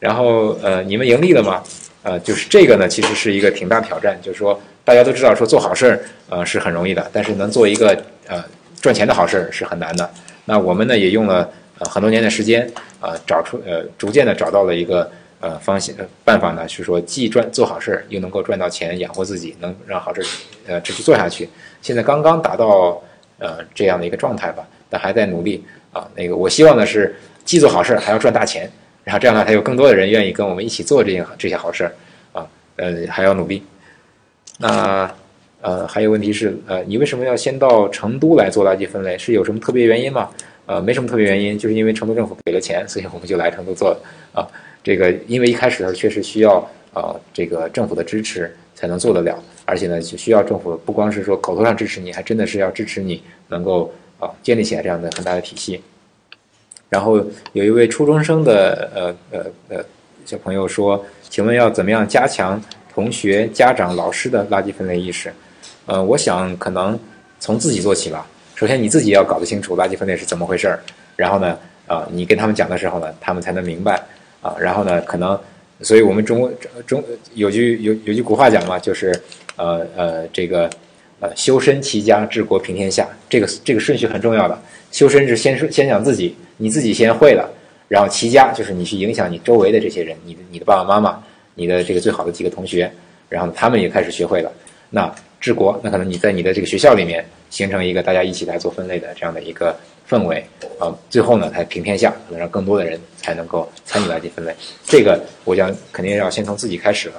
[0.00, 1.62] 然后呃，你们盈利了吗？
[2.02, 4.18] 呃，就是这个呢，其实是一个挺大挑战。
[4.20, 8.44] 就是说，大家都知道说做好事儿呃是很容易的，但是能做一个呃
[8.82, 10.10] 赚钱的好事儿是很难的。
[10.44, 12.68] 那我们呢也用了呃很多年的时间
[13.00, 20.26] 啊，找出呃逐渐的找到了一个呃方向办法呢，是说既赚做好事儿，又能够赚到钱养活自己，能让好事儿
[20.66, 21.48] 呃持续做下去。
[21.80, 23.00] 现在刚刚达到
[23.38, 26.06] 呃这样的一个状态吧，但还在努力啊。
[26.14, 27.14] 那个我希望的是
[27.44, 28.70] 既做好事还要赚大钱。
[29.04, 31.92] 然后这样呢，才有更多的人愿意跟我们一起做这些这些好事儿，
[32.32, 33.62] 啊，呃，还要努力。
[34.58, 35.14] 那
[35.60, 39.18] 呃，还有问题是，呃，你为什么要先到成都来做垃圾分类？
[39.18, 40.30] 是有什么特别原因吗？
[40.64, 43.94] 呃，没什么特别原因，就是因为成都政府给了钱，所以我们就来成都做。
[44.32, 44.48] 啊，
[44.82, 55.82] 这个因为一开始的时候确实需要啊这个政府的支持才能做得了，而且呢，就需要政府不光是说口头上支持你，还真的是要支持你能够啊建立起来这样的很大的体系。
[56.94, 57.16] 然后
[57.54, 59.84] 有一位初中生的呃呃呃
[60.24, 62.62] 小朋友说：“请问要怎么样加强
[62.94, 65.32] 同学、家长、老师的垃圾分类意识？”
[65.86, 66.96] 呃，我想可能
[67.40, 68.24] 从自己做起吧。
[68.54, 70.78] 首先你自己要搞得清楚垃圾分类是怎么回事儿，
[71.16, 74.00] 然后呢，啊，你跟他们讲的时候呢，他们才能明白
[74.40, 74.54] 啊。
[74.56, 75.36] 然后呢，可能，
[75.80, 76.52] 所以我们中国
[76.86, 77.02] 中
[77.34, 79.12] 有句有有句古话讲嘛，就是
[79.56, 80.70] 呃呃这个
[81.18, 84.56] 呃修身齐家治国平天下，这个这个顺序很重要的。
[84.92, 86.36] 修身是先先讲自己。
[86.56, 87.50] 你自己先会了，
[87.88, 91.22] 然后齐家就是你去影响你周围的这些人，你的你的爸爸妈妈，
[91.54, 92.90] 你的这个最好的几个同学，
[93.28, 94.50] 然后他们也开始学会了。
[94.90, 99.76] 那治国，那可能你在你的这个学校里面形成一个大家一起来做分类的这样的一个
[100.08, 100.44] 氛围
[100.78, 104.54] 啊，最后呢才平天下，可能让更多的人才能够参与垃圾分类。
[104.84, 107.14] 这个我想肯定要先从自己开始了。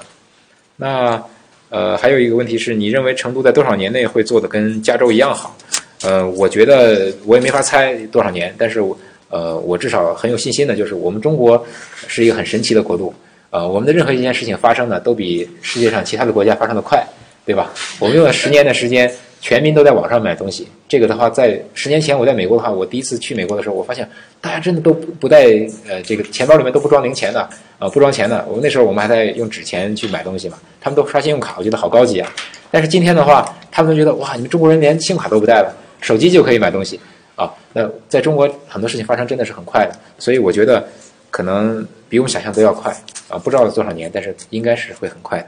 [0.78, 1.22] 那
[1.70, 5.56] 呃还有一个问题是你认为成都在多少年内会做的跟加州一样好？
[6.04, 8.98] 呃，我觉得我也没法猜多少年，但是我。
[9.36, 11.62] 呃，我至少很有信心的，就是我们中国
[12.08, 13.14] 是一个很神奇的国度。
[13.50, 17.06] 呃，我们的任何一件事情发生的都比世界上其他的国家发生的快，
[17.46, 17.70] 对吧？
[18.00, 19.12] 我们用了十年的时间，
[19.42, 20.66] 全民都在网上买东西。
[20.88, 24.10] 这个的话，在十年前我在美国的话，我第一次去美国的时候，我发现
[24.40, 25.48] 大家真的都不不带
[25.86, 27.42] 呃这个钱包里面都不装零钱的
[27.78, 28.46] 啊，不装钱的。
[28.48, 32.32] 我们那时候我们还在用纸钱去买东西嘛，他们都刷信用卡，我觉得好高级啊。
[32.72, 36.98] 但是今天的话，他们都觉得哇，你们中国人连信用卡都不带了，手机就可以买东西。
[37.36, 40.88] 啊，那在中国很多事情发生真的是很快的，所以我觉得
[41.30, 42.96] 可能比我们想象都要快
[43.28, 45.48] 啊，不知道多少年，但是应该是会很快的。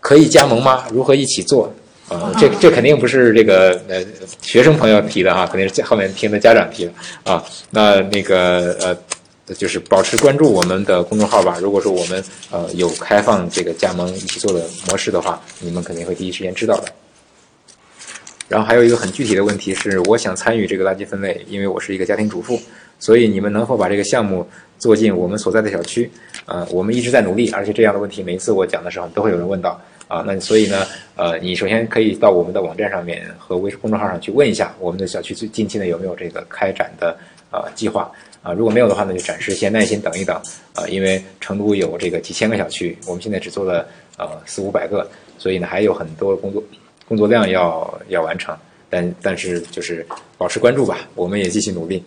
[0.00, 0.84] 可以加盟吗？
[0.90, 1.72] 如何一起做？
[2.08, 4.04] 啊，这这肯定不是这个呃
[4.42, 6.92] 学生朋友提的哈，肯定是后面听的家长提的
[7.24, 7.42] 啊。
[7.70, 8.76] 那那个
[9.46, 11.56] 呃，就是保持关注我们的公众号吧。
[11.60, 16.92] 如果说我们呃有开放这个加盟一起做的模式的话，你们肯定会第一时间知道的。
[18.54, 22.56] 然后还有一个很具体的问题是，我想参与这个垃圾分类，因为我是一个家庭主妇，
[23.00, 24.46] 所以你们能否把这个项目
[24.78, 26.08] 做进我们所在的小区？
[26.46, 29.70] 呃，我们一直在努力，而且这样的问题每一次我讲的时候都会有人问到
[30.06, 30.22] 啊。
[30.24, 30.86] 那所以呢，
[31.16, 37.18] 呃，你首先可以到我们的网站上面和微公众号上去问一下，我们的小区最近期呢有没有这个开展的
[37.50, 38.08] 呃计划
[38.40, 38.52] 啊？
[38.52, 40.36] 如果没有的话呢，就暂时先耐心等一等
[40.76, 43.84] 啊，因为成都有这个几千个小区，我们现在只做了
[44.16, 46.62] 呃四五百个，所以呢还有很多工作。
[47.06, 48.56] 工作量要要完成，
[48.88, 50.06] 但但是就是
[50.38, 52.02] 保持关注吧，我们也继续努力。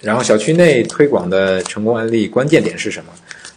[0.00, 3.12] 然后小区内推广的成功案例关键点是什么？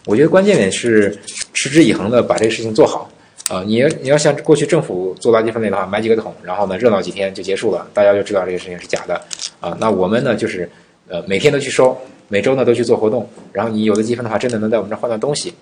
[0.05, 1.17] 我觉得关键点是
[1.53, 3.09] 持之以恒的把这个事情做好。
[3.47, 9.21] 啊，你要你要像过去政府做垃圾分类的话，买几个桶，然后呢热闹几天就结束了，大家就知道这个事情是假的。
[9.59, 10.67] 啊，那我们呢就是
[11.07, 11.95] 呃每天都去收，
[12.27, 15.53] 每周呢都去做活动，然后你有的积分的话，真的能在我们这换到东西。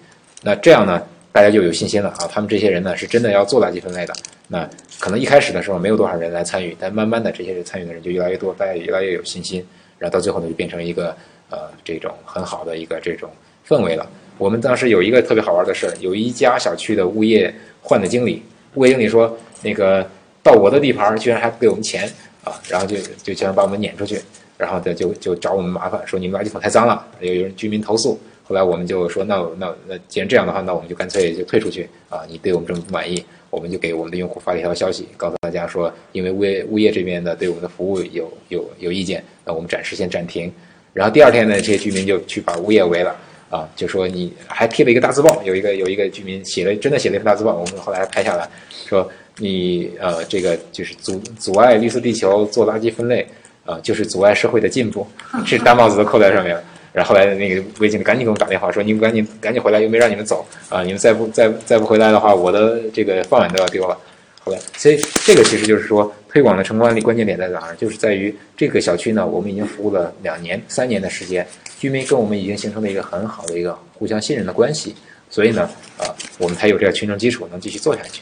[0.42, 1.02] 那这样呢？
[1.34, 2.30] 大家就有信心了啊！
[2.32, 4.14] 他们这些人呢，是真的要做垃圾分类的。
[4.48, 4.70] 那
[5.00, 9.66] 可能一开始的时候没有多少人来参与，但慢慢的这些人参与的人就越来越多，大家也越来越有信心，
[9.98, 11.08] 然后到最后呢，就变成一个
[11.50, 13.28] 呃这种很好的一个这种
[13.68, 14.08] 氛围了。
[14.38, 18.44] 我们当时有一个特别好玩的事儿，有一家小区的物业换的经理，
[18.76, 20.08] 物业经理说，那个
[20.44, 22.08] 到我的地盘居然还不给我们钱
[22.44, 24.22] 啊，然后就就想把我们撵出去，
[24.56, 28.20] 然后就就就找我们麻烦，说你们垃圾桶太脏了，有有人居民投诉。
[28.46, 32.24] 后来我们就说，那那那既然这样的话，那我们就干脆就退出去啊！
[32.28, 40.52] 你对我们这么不满意，我们就给我们的用户发了一条消息，告诉大家说，因为物业物业这边的对我们的服务有有有意见，那我们暂时先暂停。
[40.92, 43.16] 然后第二天呢，这些居民就去把物业围了
[43.50, 48.48] 啊，就说你还贴了一个大字报，有一个有一个居民写了真的写了一份大字报，我们后来拍下来，
[48.86, 53.26] 说你呃这个就是阻阻碍绿色地球做垃圾分类
[53.66, 55.08] 啊，就是阻碍社会的进步，
[55.48, 56.64] 这大帽子都扣在上面了。
[56.94, 60.84] 然后后来那个卫警赶紧给我们打电话说：“你们赶紧赶紧回来，又没让你们走啊！
[60.84, 63.98] 你们再不再再不回来的话，我的这个饭碗都要丢了。”
[64.46, 67.76] 后来，所以这个其实就是说推广的成功案例关键点在哪儿？
[67.78, 71.48] 就是在于这个小区呢，我们已经服务了两年、三年的时间，
[71.80, 74.96] 居民跟我们已经形成了一个很好的一个互相信任的关系，
[75.30, 75.64] 所以呢，
[75.98, 78.22] 啊，我们才有这个群众基础能继续做下去。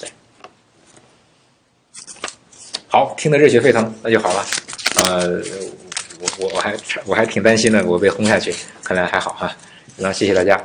[0.00, 0.08] 对，
[2.88, 4.44] 好，听得热血沸腾，那就好了，
[5.04, 5.42] 呃。
[6.20, 9.54] 我我我还我还挺担心的我被轰下去看来还好哈。
[9.96, 10.64] 那谢谢大家。